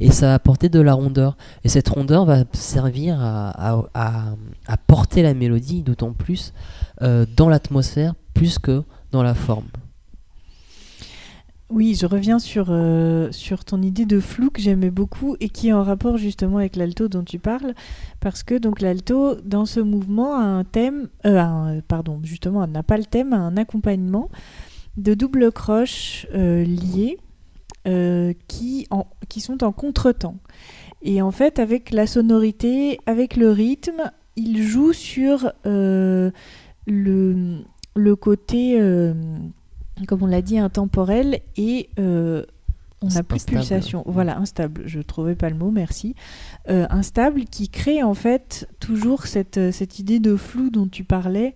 et 0.00 0.10
ça 0.10 0.26
va 0.26 0.34
apporter 0.34 0.68
de 0.68 0.80
la 0.80 0.92
rondeur. 0.92 1.38
Et 1.64 1.70
cette 1.70 1.88
rondeur 1.88 2.26
va 2.26 2.44
servir 2.52 3.18
à, 3.20 3.86
à, 3.94 4.76
porter 4.86 5.22
la 5.22 5.32
mélodie 5.32 5.82
d'autant 5.82 6.12
plus 6.12 6.52
euh, 7.00 7.24
dans 7.36 7.48
l'atmosphère 7.48 8.14
plus 8.34 8.58
que 8.58 8.82
dans 9.12 9.22
la 9.22 9.34
forme. 9.34 9.68
Oui, 11.72 11.94
je 11.94 12.04
reviens 12.04 12.38
sur, 12.38 12.66
euh, 12.68 13.32
sur 13.32 13.64
ton 13.64 13.80
idée 13.80 14.04
de 14.04 14.20
flou 14.20 14.50
que 14.50 14.60
j'aimais 14.60 14.90
beaucoup 14.90 15.36
et 15.40 15.48
qui 15.48 15.68
est 15.68 15.72
en 15.72 15.82
rapport 15.82 16.18
justement 16.18 16.58
avec 16.58 16.76
l'alto 16.76 17.08
dont 17.08 17.24
tu 17.24 17.38
parles, 17.38 17.72
parce 18.20 18.42
que 18.42 18.58
donc 18.58 18.82
l'alto 18.82 19.36
dans 19.36 19.64
ce 19.64 19.80
mouvement 19.80 20.34
a 20.34 20.42
un 20.42 20.64
thème, 20.64 21.08
euh, 21.24 21.80
pardon, 21.88 22.20
justement 22.22 22.66
n'a 22.66 22.82
pas 22.82 22.98
le 22.98 23.04
thème, 23.04 23.32
a 23.32 23.38
un 23.38 23.56
accompagnement 23.56 24.28
de 24.98 25.14
double 25.14 25.50
croche 25.50 26.26
lié 26.34 27.16
euh, 27.88 28.34
qui, 28.48 28.86
en, 28.90 29.06
qui 29.30 29.40
sont 29.40 29.64
en 29.64 29.72
contretemps. 29.72 30.36
Et 31.02 31.22
en 31.22 31.30
fait, 31.30 31.58
avec 31.58 31.90
la 31.90 32.06
sonorité, 32.06 33.00
avec 33.06 33.34
le 33.34 33.50
rythme, 33.50 34.12
il 34.36 34.62
joue 34.62 34.92
sur 34.92 35.50
euh, 35.66 36.30
le, 36.86 37.62
le 37.96 38.16
côté, 38.16 38.76
euh, 38.78 39.14
comme 40.06 40.22
on 40.22 40.26
l'a 40.26 40.42
dit, 40.42 40.58
intemporel 40.58 41.40
et 41.56 41.88
on 41.98 43.08
n'a 43.08 43.22
plus 43.22 43.44
de 43.44 43.50
pulsation. 43.50 44.04
Voilà, 44.06 44.38
instable. 44.38 44.82
Je 44.86 45.00
trouvais 45.00 45.34
pas 45.34 45.50
le 45.50 45.56
mot, 45.56 45.70
merci. 45.70 46.14
instable 46.68 47.44
qui 47.44 47.68
crée 47.68 48.02
en 48.02 48.14
fait 48.14 48.68
toujours 48.80 49.26
cette, 49.26 49.72
cette 49.72 49.98
idée 49.98 50.20
de 50.20 50.36
flou 50.36 50.70
dont 50.70 50.86
tu 50.86 51.04
parlais 51.04 51.54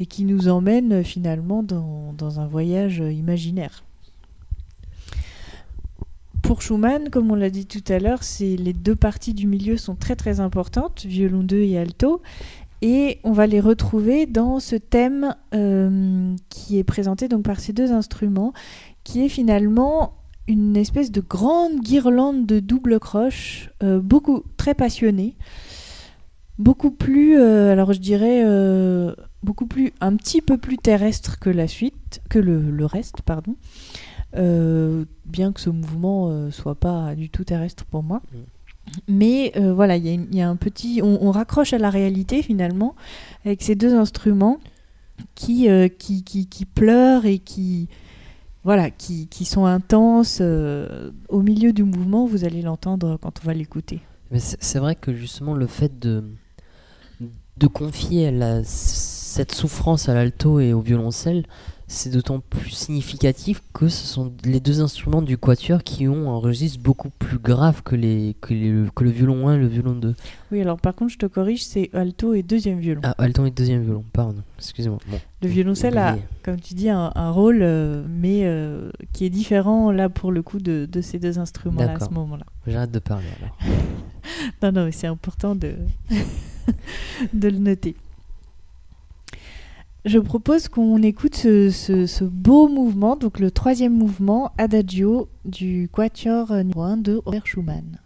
et 0.00 0.06
qui 0.06 0.24
nous 0.24 0.48
emmène 0.48 1.04
finalement 1.04 1.62
dans, 1.62 2.12
dans 2.14 2.40
un 2.40 2.46
voyage 2.46 2.98
imaginaire 2.98 3.84
pour 6.48 6.62
Schumann, 6.62 7.10
comme 7.10 7.30
on 7.30 7.34
l'a 7.34 7.50
dit 7.50 7.66
tout 7.66 7.84
à 7.92 7.98
l'heure, 7.98 8.20
les 8.40 8.72
deux 8.72 8.96
parties 8.96 9.34
du 9.34 9.46
milieu 9.46 9.76
sont 9.76 9.94
très 9.94 10.16
très 10.16 10.40
importantes, 10.40 11.04
violon 11.04 11.42
2 11.42 11.58
et 11.58 11.76
alto. 11.76 12.22
Et 12.80 13.18
on 13.24 13.32
va 13.32 13.46
les 13.46 13.60
retrouver 13.60 14.26
dans 14.26 14.60
ce 14.60 14.76
thème 14.76 15.34
euh, 15.54 16.34
qui 16.48 16.78
est 16.78 16.84
présenté 16.84 17.28
donc 17.28 17.42
par 17.42 17.58
ces 17.58 17.72
deux 17.72 17.92
instruments, 17.92 18.52
qui 19.04 19.24
est 19.24 19.28
finalement 19.28 20.14
une 20.46 20.76
espèce 20.76 21.10
de 21.10 21.20
grande 21.20 21.80
guirlande 21.80 22.46
de 22.46 22.60
double 22.60 23.00
croche, 23.00 23.70
euh, 23.82 24.00
beaucoup 24.00 24.44
très 24.56 24.74
passionnée, 24.74 25.36
beaucoup 26.58 26.90
plus, 26.90 27.38
euh, 27.38 27.72
alors 27.72 27.92
je 27.92 27.98
dirais, 27.98 28.44
beaucoup 29.42 29.66
plus, 29.66 29.92
un 30.00 30.14
petit 30.16 30.40
peu 30.40 30.56
plus 30.56 30.78
terrestre 30.78 31.38
que 31.38 31.50
la 31.50 31.66
suite, 31.66 32.20
que 32.30 32.38
le, 32.38 32.86
reste, 32.86 33.22
pardon. 33.22 33.56
Bien 34.34 35.52
que 35.52 35.60
ce 35.60 35.70
mouvement 35.70 36.50
soit 36.50 36.76
pas 36.76 37.14
du 37.16 37.28
tout 37.28 37.44
terrestre 37.44 37.84
pour 37.84 38.04
moi. 38.04 38.22
Mm. 38.32 38.57
Mais 39.06 39.52
euh, 39.56 39.72
voilà, 39.72 39.96
il 39.96 40.34
y, 40.34 40.40
a 40.40 40.48
un 40.48 40.56
petit. 40.56 41.00
On, 41.02 41.30
raccroche 41.30 41.72
à 41.72 41.78
la 41.78 41.90
réalité 41.90 42.42
finalement 42.42 42.94
avec 43.44 43.62
ces 43.62 43.74
deux 43.74 43.94
instruments 43.94 44.58
qui, 45.34 45.68
qui, 45.98 46.22
qui, 46.24 46.64
pleurent 46.64 47.26
et 47.26 47.38
qui. 47.38 47.88
Voilà, 48.64 48.90
qui, 48.90 49.28
qui 49.28 49.44
sont 49.44 49.64
intenses. 49.64 50.40
au 50.40 51.42
milieu 51.42 51.72
du 51.72 51.84
mouvement, 51.84 52.26
vous 52.26 52.44
allez 52.44 52.62
l'entendre 52.62 53.18
quand 53.20 53.40
on 53.42 53.46
va 53.46 53.54
l'écouter. 53.54 54.00
Mais 54.30 54.40
c'est 54.40 54.78
vrai 54.78 54.94
que 54.94 55.14
justement 55.14 55.54
le 55.54 55.66
fait 55.66 55.98
de, 55.98 56.24
de 57.58 57.66
confier 57.66 58.32
cette 58.64 59.52
souffrance 59.52 60.08
à 60.08 60.14
l'alto 60.14 60.60
et 60.60 60.72
au 60.72 60.80
violoncelle, 60.80 61.44
c'est 61.88 62.10
d'autant 62.10 62.40
plus 62.40 62.70
significatif 62.70 63.62
que 63.72 63.88
ce 63.88 64.06
sont 64.06 64.32
les 64.44 64.60
deux 64.60 64.82
instruments 64.82 65.22
du 65.22 65.38
quatuor 65.38 65.82
qui 65.82 66.06
ont 66.06 66.30
un 66.30 66.36
registre 66.36 66.80
beaucoup 66.80 67.08
plus 67.08 67.38
grave 67.38 67.82
que, 67.82 67.96
les, 67.96 68.36
que, 68.42 68.52
le 68.52 69.10
violon 69.10 69.48
1 69.48 69.54
et 69.54 69.58
le 69.58 69.66
violon 69.66 69.94
2. 69.94 70.14
Oui, 70.52 70.60
alors 70.60 70.78
par 70.78 70.94
contre, 70.94 71.12
je 71.12 71.18
te 71.18 71.26
corrige, 71.26 71.64
c'est 71.64 71.88
alto 71.94 72.34
et 72.34 72.42
deuxième 72.42 72.78
violon. 72.78 73.00
Ah, 73.04 73.14
alto 73.16 73.46
et 73.46 73.50
deuxième 73.50 73.82
violon, 73.82 74.04
pardon, 74.12 74.42
excusez-moi. 74.58 74.98
le 75.42 75.48
violoncelle 75.48 75.96
a, 75.96 76.18
comme 76.42 76.60
tu 76.60 76.74
dis, 76.74 76.90
un, 76.90 77.30
rôle, 77.30 77.60
euh, 77.62 78.04
mais 78.06 78.42
euh, 78.44 78.90
qui 79.14 79.24
est 79.24 79.30
différent 79.30 79.90
là 79.90 80.10
pour 80.10 80.30
le 80.30 80.42
coup 80.42 80.58
de, 80.58 80.86
de 80.90 81.00
ces 81.00 81.18
deux 81.18 81.38
instruments-là 81.38 81.94
à 81.94 82.00
ce 82.00 82.10
moment-là. 82.10 82.44
J'arrête 82.66 82.90
de 82.90 82.98
parler 82.98 83.26
alors. 83.40 83.56
non, 84.62 84.72
non, 84.72 84.90
c'est 84.92 85.06
important 85.06 85.54
de, 85.54 85.74
de 87.32 87.48
le 87.48 87.58
noter. 87.58 87.96
Je 90.08 90.18
propose 90.18 90.68
qu'on 90.68 91.02
écoute 91.02 91.34
ce, 91.34 92.24
beau 92.24 92.66
mouvement, 92.66 93.14
donc 93.14 93.38
le 93.38 93.50
troisième 93.50 93.92
mouvement, 93.92 94.52
Adagio, 94.56 95.28
du 95.44 95.90
Quatuor 95.92 96.50
numéro 96.50 96.80
1 96.80 96.96
de 96.96 97.20
Robert 97.26 97.46
Schumann. 97.46 98.00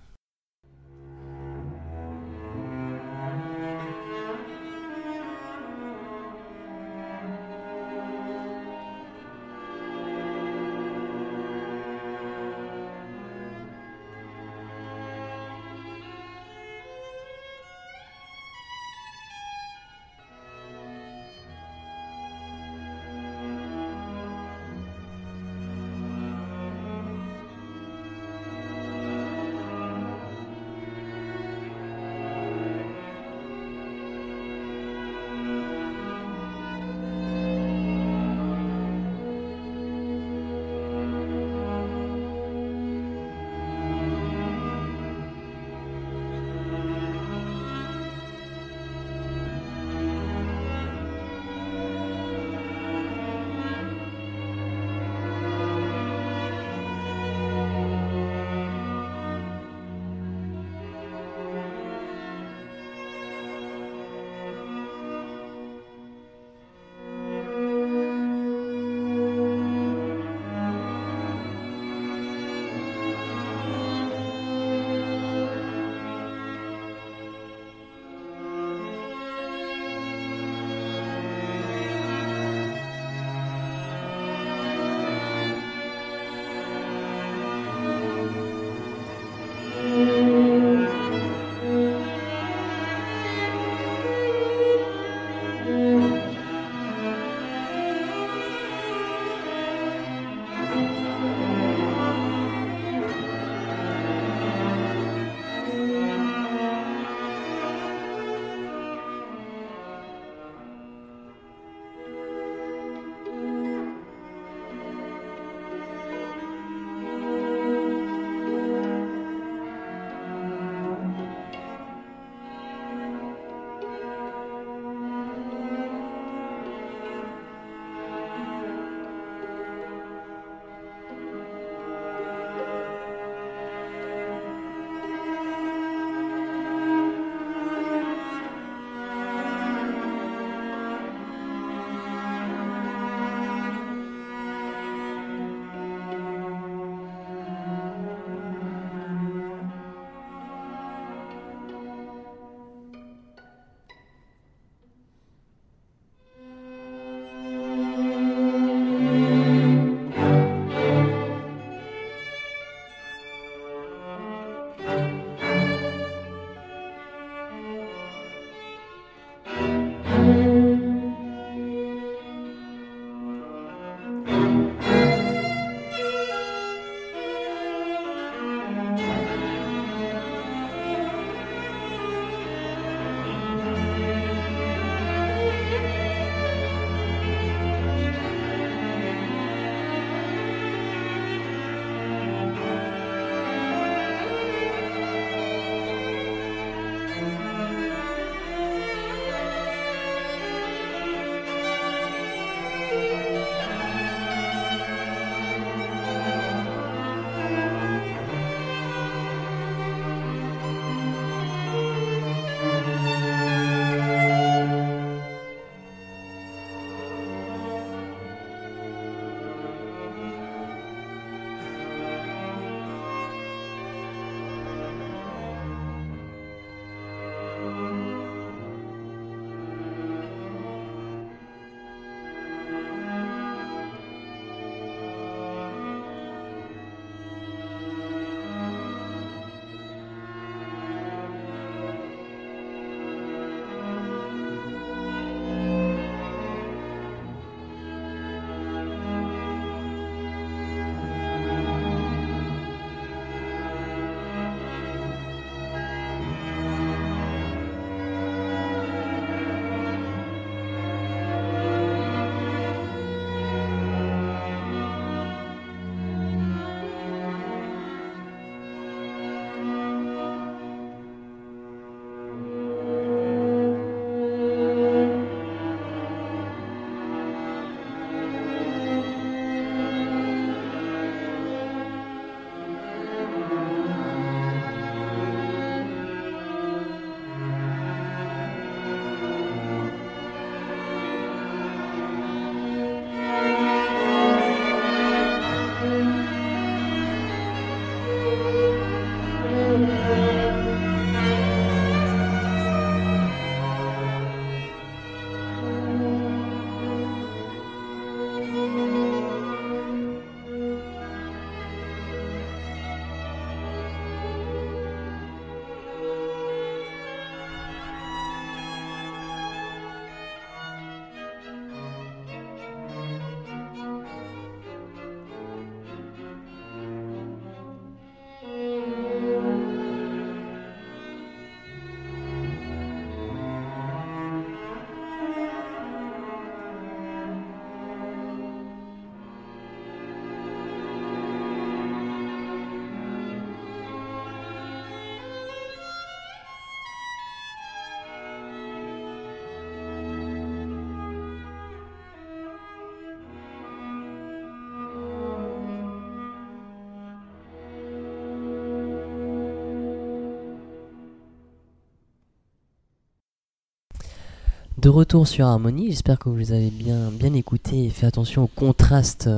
De 364.82 364.88
retour 364.88 365.28
sur 365.28 365.46
Harmonie, 365.46 365.90
j'espère 365.90 366.18
que 366.18 366.28
vous 366.28 366.50
avez 366.50 366.70
bien, 366.70 367.12
bien 367.12 367.32
écouté 367.34 367.84
et 367.84 367.90
fait 367.90 368.04
attention 368.04 368.42
au 368.42 368.46
contraste 368.48 369.30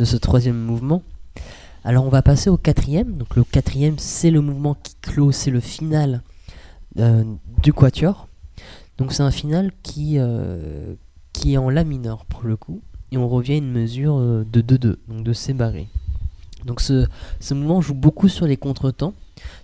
de 0.00 0.04
ce 0.04 0.16
troisième 0.16 0.58
mouvement. 0.58 1.04
Alors 1.84 2.04
on 2.04 2.08
va 2.08 2.20
passer 2.20 2.50
au 2.50 2.56
quatrième. 2.56 3.16
Donc 3.16 3.36
le 3.36 3.44
quatrième 3.44 3.96
c'est 3.98 4.32
le 4.32 4.40
mouvement 4.40 4.76
qui 4.82 4.96
clôt, 5.00 5.30
c'est 5.30 5.52
le 5.52 5.60
final 5.60 6.22
euh, 6.98 7.22
du 7.62 7.72
quatuor. 7.72 8.26
Donc 8.96 9.12
c'est 9.12 9.22
un 9.22 9.30
final 9.30 9.70
qui, 9.84 10.14
euh, 10.18 10.94
qui 11.32 11.54
est 11.54 11.58
en 11.58 11.70
La 11.70 11.84
mineur 11.84 12.24
pour 12.24 12.42
le 12.42 12.56
coup. 12.56 12.80
Et 13.12 13.18
on 13.18 13.28
revient 13.28 13.52
à 13.52 13.58
une 13.58 13.70
mesure 13.70 14.16
euh, 14.18 14.44
de 14.50 14.60
2-2, 14.60 14.96
donc 15.06 15.22
de 15.22 15.32
C 15.32 15.52
barré. 15.52 15.86
Donc 16.64 16.80
ce, 16.80 17.06
ce 17.38 17.54
mouvement 17.54 17.80
joue 17.80 17.94
beaucoup 17.94 18.28
sur 18.28 18.48
les 18.48 18.56
contretemps, 18.56 19.14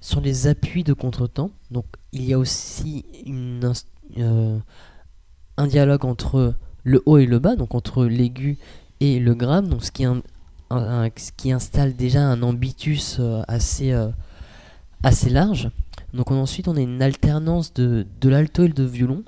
sur 0.00 0.20
les 0.20 0.46
appuis 0.46 0.84
de 0.84 0.92
contretemps. 0.92 1.50
Donc 1.72 1.86
il 2.12 2.24
y 2.24 2.32
a 2.34 2.38
aussi 2.38 3.04
une, 3.26 3.72
un 5.56 5.66
dialogue 5.66 6.04
entre 6.04 6.54
le 6.84 7.02
haut 7.06 7.18
et 7.18 7.26
le 7.26 7.38
bas, 7.38 7.56
donc 7.56 7.74
entre 7.74 8.04
l'aigu 8.04 8.58
et 9.00 9.18
le 9.18 9.34
grave, 9.34 9.68
donc 9.68 9.84
ce 9.84 9.90
qui, 9.90 10.04
ce 10.04 11.32
qui 11.36 11.52
installe 11.52 11.94
déjà 11.94 12.20
un 12.20 12.42
ambitus 12.42 13.20
assez, 13.48 13.94
assez 15.02 15.30
large. 15.30 15.70
Donc 16.12 16.30
ensuite 16.30 16.68
on 16.68 16.76
a 16.76 16.80
une 16.80 17.02
alternance 17.02 17.72
de, 17.74 18.06
de 18.20 18.28
l'alto 18.28 18.64
et 18.64 18.68
de 18.68 18.84
violon 18.84 19.24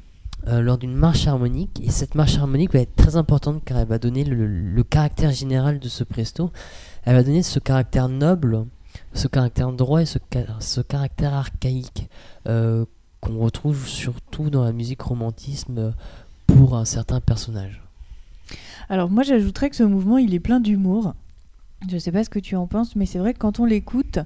euh, 0.49 0.61
lors 0.61 0.79
d'une 0.79 0.95
marche 0.95 1.27
harmonique. 1.27 1.81
Et 1.83 1.91
cette 1.91 2.15
marche 2.15 2.39
harmonique 2.39 2.73
va 2.73 2.79
être 2.79 2.95
très 2.95 3.17
importante 3.17 3.65
car 3.65 3.79
elle 3.79 3.89
va 3.89 3.99
donner 3.99 4.23
le, 4.23 4.83
caractère 4.85 5.33
général 5.33 5.81
de 5.81 5.89
ce 5.89 6.05
presto. 6.05 6.53
Elle 7.03 7.17
va 7.17 7.25
donner 7.25 7.43
ce 7.43 7.59
caractère 7.59 8.09
noble, 8.09 8.65
ce 9.13 9.27
caractère 9.27 9.73
droit 9.73 10.03
et 10.03 10.07
ce, 10.07 10.19
ce 10.61 10.81
caractère 10.81 11.35
archaïque 11.35 12.09
euh, 12.47 12.85
qu'on 13.21 13.39
retrouve 13.39 13.87
surtout 13.87 14.51
dans 14.51 14.65
la 14.65 14.73
musique 14.73 15.03
romantisme 15.03 15.95
pour 16.47 16.77
un 16.77 16.85
certain 16.85 17.21
personnage. 17.21 17.83
Alors 18.89 19.11
moi 19.11 19.23
j'ajouterais 19.23 19.71
que 19.71 19.77
ce 19.77 19.83
mouvement 19.83 20.19
il 20.19 20.35
est 20.35 20.41
plein 20.41 20.61
d'humour. 20.61 21.15
Je 21.89 21.95
ne 21.95 21.99
sais 21.99 22.13
pas 22.13 22.25
ce 22.25 22.31
que 22.31 22.39
tu 22.39 22.57
en 22.57 22.67
penses, 22.67 22.97
mais 22.97 23.07
c'est 23.07 23.19
vrai 23.19 23.35
que 23.35 23.39
quand 23.39 23.61
on 23.61 23.65
l'écoute, 23.65 24.19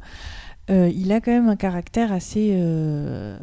euh, 0.70 0.91
il 0.95 1.11
a 1.12 1.20
quand 1.20 1.32
même 1.32 1.49
un 1.49 1.57
caractère 1.57 2.12
assez, 2.12 2.51
euh, 2.55 3.36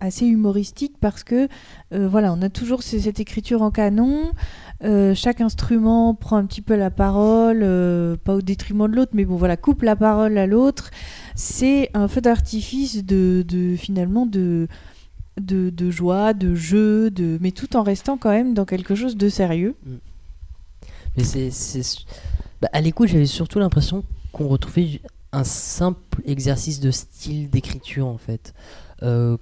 assez 0.00 0.26
humoristique 0.26 0.94
parce 1.00 1.24
que 1.24 1.48
euh, 1.94 2.06
voilà, 2.06 2.32
on 2.32 2.42
a 2.42 2.50
toujours 2.50 2.82
cette 2.82 3.18
écriture 3.18 3.62
en 3.62 3.70
canon. 3.70 4.32
chaque 5.14 5.40
instrument 5.40 6.14
prend 6.14 6.36
un 6.36 6.44
petit 6.44 6.60
peu 6.60 6.76
la 6.76 6.90
parole, 6.90 7.60
pas 8.24 8.34
au 8.34 8.42
détriment 8.42 8.88
de 8.88 8.96
l'autre, 8.96 9.12
mais 9.14 9.24
bon 9.24 9.36
voilà, 9.36 9.56
coupe 9.56 9.82
la 9.82 9.96
parole 9.96 10.36
à 10.36 10.46
l'autre. 10.46 10.90
C'est 11.36 11.90
un 11.92 12.08
feu 12.08 12.22
d'artifice 12.22 13.04
de, 13.04 13.44
finalement 13.76 14.24
de, 14.24 14.68
de, 15.38 15.90
joie, 15.90 16.32
de 16.32 16.54
jeu, 16.54 17.10
de, 17.10 17.38
mais 17.42 17.52
tout 17.52 17.76
en 17.76 17.82
restant 17.82 18.16
quand 18.16 18.30
même 18.30 18.54
dans 18.54 18.64
quelque 18.64 18.94
chose 18.94 19.16
de 19.16 19.28
sérieux. 19.28 19.74
Mm. 19.84 19.94
Mais 21.16 21.24
c'est, 21.24 21.50
bah, 22.60 22.68
à 22.72 22.80
l'écoute, 22.80 23.08
j'avais 23.08 23.26
surtout 23.26 23.58
l'impression 23.58 24.02
qu'on 24.32 24.48
retrouvait 24.48 25.00
un 25.32 25.44
simple 25.44 26.22
exercice 26.24 26.80
de 26.80 26.90
style 26.90 27.50
d'écriture 27.50 28.06
en 28.06 28.18
fait. 28.18 28.54
Euh, 29.02 29.36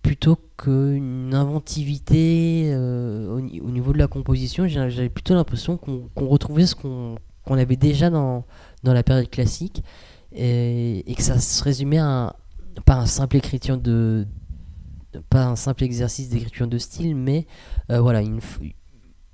plutôt 0.00 0.38
qu'une 0.56 1.34
inventivité 1.34 2.70
euh, 2.72 3.28
au, 3.28 3.40
niveau 3.40 3.92
de 3.92 3.98
la 3.98 4.08
composition, 4.08 4.66
j'avais 4.66 5.08
plutôt 5.10 5.34
l'impression 5.34 5.76
qu'on 5.76 6.26
retrouvait 6.26 6.66
ce 6.66 6.74
qu'on 6.74 7.16
avait 7.46 7.76
déjà 7.76 8.10
dans, 8.10 8.44
dans, 8.82 8.94
la 8.94 9.02
période 9.02 9.30
classique 9.30 9.82
et, 10.34 11.14
que 11.16 11.22
ça 11.22 11.38
se 11.38 11.62
résumait 11.62 11.98
à 11.98 12.36
pas 12.86 12.94
un 12.94 13.06
simple 13.06 13.36
écriture 13.36 13.78
de, 13.78 14.26
pas 15.28 15.44
un 15.44 15.56
simple 15.56 15.84
exercice 15.84 16.28
d'écriture 16.28 16.66
de 16.66 16.78
style, 16.78 17.14
mais 17.14 17.46
euh, 17.90 18.00
voilà 18.00 18.22
une, 18.22 18.40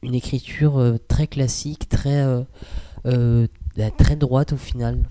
une 0.02 0.14
écriture 0.14 0.98
très 1.08 1.26
classique, 1.26 1.88
très 1.88 2.24
très 3.04 4.16
droite 4.16 4.52
au 4.52 4.56
final. 4.56 5.04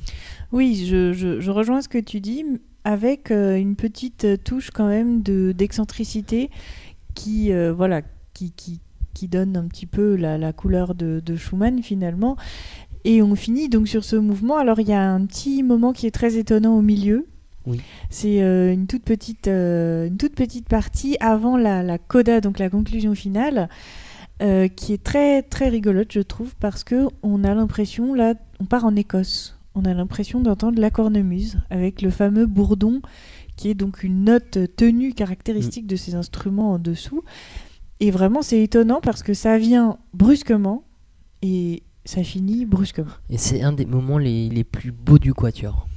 Oui, 0.52 0.86
je, 0.86 1.50
rejoins 1.50 1.82
ce 1.82 1.90
que 1.90 1.98
tu 1.98 2.22
dis, 2.22 2.46
avec 2.84 3.32
euh, 3.32 3.58
une 3.58 3.76
petite 3.76 4.44
touche 4.46 4.72
quand 4.72 4.88
même 4.88 5.22
de 5.22 5.52
d'excentricité 5.52 6.50
qui, 7.16 7.52
euh, 7.52 7.74
voilà, 7.74 8.02
qui, 8.34 8.52
qui, 8.52 8.80
qui, 9.14 9.28
donne 9.28 9.58
un 9.58 9.68
petit 9.68 9.88
peu 9.88 10.16
la, 10.16 10.54
couleur 10.54 10.96
de, 10.96 11.22
Schumann 11.36 11.84
finalement. 11.84 12.38
Et 13.08 13.22
on 13.22 13.36
finit 13.36 13.70
donc 13.70 13.88
sur 13.88 14.04
ce 14.04 14.16
mouvement. 14.16 14.58
Alors 14.58 14.80
il 14.80 14.88
y 14.88 14.94
a 14.94 15.12
un 15.12 15.26
petit 15.26 15.64
moment 15.64 15.94
qui 15.94 16.08
est 16.08 16.12
très 16.12 16.36
étonnant 16.36 16.78
au 16.78 16.82
milieu. 16.82 17.28
Oui. 17.66 17.82
C'est 18.10 18.42
euh, 18.42 18.74
une, 18.74 18.88
toute 18.88 19.04
petite, 19.04 19.48
une 19.48 20.18
toute 20.18 20.36
petite 20.36 20.68
partie 20.70 21.18
avant 21.20 21.58
la, 21.58 21.84
la 21.84 21.98
coda, 21.98 22.42
donc 22.42 22.60
la 22.60 22.70
conclusion 22.70 23.16
finale. 23.16 23.70
qui 24.40 24.94
est 24.94 25.04
très 25.04 25.42
très 25.42 25.68
rigolote 25.68 26.12
je 26.12 26.22
trouve 26.22 26.54
parce 26.60 26.84
que 26.84 27.08
on 27.24 27.44
a 27.44 27.56
l'impression 27.56 28.14
là 28.14 28.36
on 28.60 28.66
part 28.66 28.86
en 28.86 28.96
Écosse 28.96 29.58
on 29.74 29.84
a 29.86 29.94
l'impression 29.96 30.42
d'entendre 30.42 30.80
la 30.80 30.92
cornemuse 30.92 31.58
avec 31.72 32.04
le 32.04 32.12
fameux 32.12 32.46
bourdon 32.46 33.02
qui 33.58 33.70
est 33.70 33.74
donc 33.74 34.04
une 34.04 34.24
note 34.24 34.58
tenue 34.78 35.14
caractéristique 35.14 35.86
mm. 35.86 35.88
de 35.88 35.96
ces 35.98 36.16
instruments 36.16 36.74
en 36.74 36.80
dessous. 36.80 37.24
Et 38.00 38.12
vraiment, 38.12 38.44
c'est 38.44 38.62
étonnant 38.62 39.02
parce 39.02 39.24
que 39.24 39.34
ça 39.34 39.58
vient 39.58 39.98
brusquement 40.14 40.84
et 41.42 41.84
ça 42.08 42.24
finit 42.24 42.66
brusquement. 42.66 43.12
Et 43.30 43.38
c'est 43.38 43.62
un 43.62 43.74
des 43.74 43.86
moments 43.86 44.18
les, 44.18 44.64
plus 44.64 44.92
beaux 44.92 45.20
du 45.20 45.34
quatuor. 45.34 45.88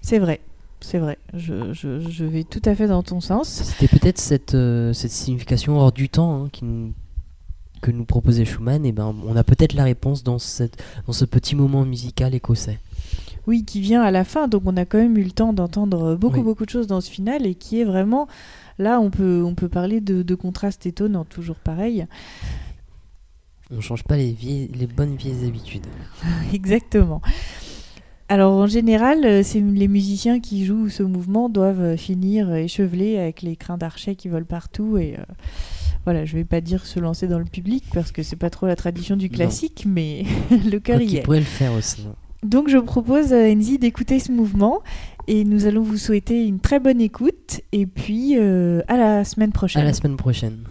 C'est 0.00 0.18
vrai, 0.18 0.40
c'est 0.80 0.98
vrai. 0.98 1.18
Je, 1.34 2.24
vais 2.24 2.42
tout 2.42 2.62
à 2.64 2.74
fait 2.74 2.88
dans 2.88 3.02
ton 3.02 3.20
sens. 3.20 3.48
C'était 3.48 3.88
peut-être 3.88 4.18
cette, 4.18 4.54
euh, 4.54 4.92
cette 4.92 5.12
signification 5.12 5.78
hors 5.78 5.92
du 5.92 6.08
temps 6.08 6.44
hein, 6.44 6.48
qui 6.50 6.64
que 7.80 7.90
nous 7.90 8.04
proposait 8.04 8.44
Schumann. 8.44 8.84
Et 8.86 8.92
ben, 8.92 9.14
on 9.26 9.36
a 9.36 9.44
peut-être 9.44 9.74
la 9.74 9.84
réponse 9.84 10.22
dans, 10.22 10.38
cette, 10.38 10.82
dans 11.06 11.12
ce 11.12 11.24
petit 11.24 11.56
moment 11.56 11.84
musical 11.84 12.34
écossais. 12.34 12.78
Oui, 13.46 13.64
qui 13.64 13.80
vient 13.80 14.02
à 14.02 14.12
la 14.12 14.24
fin, 14.24 14.46
donc 14.46 14.62
on 14.66 14.76
a 14.76 14.84
quand 14.84 14.98
même 14.98 15.18
eu 15.18 15.24
le 15.24 15.32
temps 15.32 15.52
d'entendre 15.52 16.14
beaucoup 16.14 16.42
beaucoup 16.42 16.64
de 16.64 16.70
choses 16.70 16.86
dans 16.86 17.00
ce 17.00 17.10
final 17.10 17.44
et 17.44 17.56
qui 17.56 17.80
est 17.80 17.84
vraiment 17.84 18.28
là 18.78 19.00
on 19.00 19.10
peut 19.10 19.42
on 19.44 19.56
peut 19.56 19.68
parler 19.68 20.00
de, 20.00 20.22
de 20.22 20.34
contraste 20.36 20.86
étonnant, 20.86 21.24
toujours 21.24 21.56
pareil. 21.56 22.06
On 23.74 23.80
change 23.80 24.04
pas 24.04 24.16
les, 24.16 24.36
les 24.74 24.86
bonnes 24.86 25.16
vieilles 25.16 25.46
habitudes. 25.46 25.86
Exactement. 26.52 27.20
Alors 28.28 28.54
en 28.54 28.66
général, 28.66 29.24
euh, 29.24 29.42
c'est 29.42 29.60
les 29.60 29.88
musiciens 29.88 30.40
qui 30.40 30.64
jouent 30.64 30.88
ce 30.88 31.02
mouvement 31.02 31.48
doivent 31.48 31.96
finir 31.96 32.54
échevelés 32.54 33.18
avec 33.18 33.42
les 33.42 33.56
crins 33.56 33.78
d'archet 33.78 34.14
qui 34.14 34.28
volent 34.28 34.46
partout 34.46 34.96
et 34.96 35.16
euh, 35.18 35.22
voilà, 36.04 36.24
je 36.24 36.34
vais 36.34 36.44
pas 36.44 36.60
dire 36.60 36.84
se 36.84 36.98
lancer 36.98 37.28
dans 37.28 37.38
le 37.38 37.44
public 37.44 37.84
parce 37.94 38.10
que 38.10 38.22
c'est 38.22 38.36
pas 38.36 38.50
trop 38.50 38.66
la 38.66 38.74
tradition 38.74 39.16
du 39.16 39.28
classique, 39.28 39.84
mais 39.86 40.24
le 40.50 40.78
cœur 40.78 41.00
y 41.00 41.18
est. 41.18 41.22
pourrait 41.22 41.38
le 41.40 41.44
faire 41.44 41.72
aussi. 41.74 42.06
Donc 42.42 42.68
je 42.68 42.78
propose 42.78 43.32
à 43.32 43.48
Enzi 43.48 43.78
d'écouter 43.78 44.18
ce 44.18 44.32
mouvement 44.32 44.82
et 45.28 45.44
nous 45.44 45.66
allons 45.66 45.82
vous 45.82 45.96
souhaiter 45.96 46.44
une 46.44 46.58
très 46.58 46.80
bonne 46.80 47.00
écoute 47.00 47.60
et 47.70 47.86
puis 47.86 48.36
euh, 48.36 48.82
à 48.88 48.96
la 48.96 49.24
semaine 49.24 49.52
prochaine. 49.52 49.82
À 49.82 49.84
la 49.84 49.92
semaine 49.92 50.16
prochaine. 50.16 50.64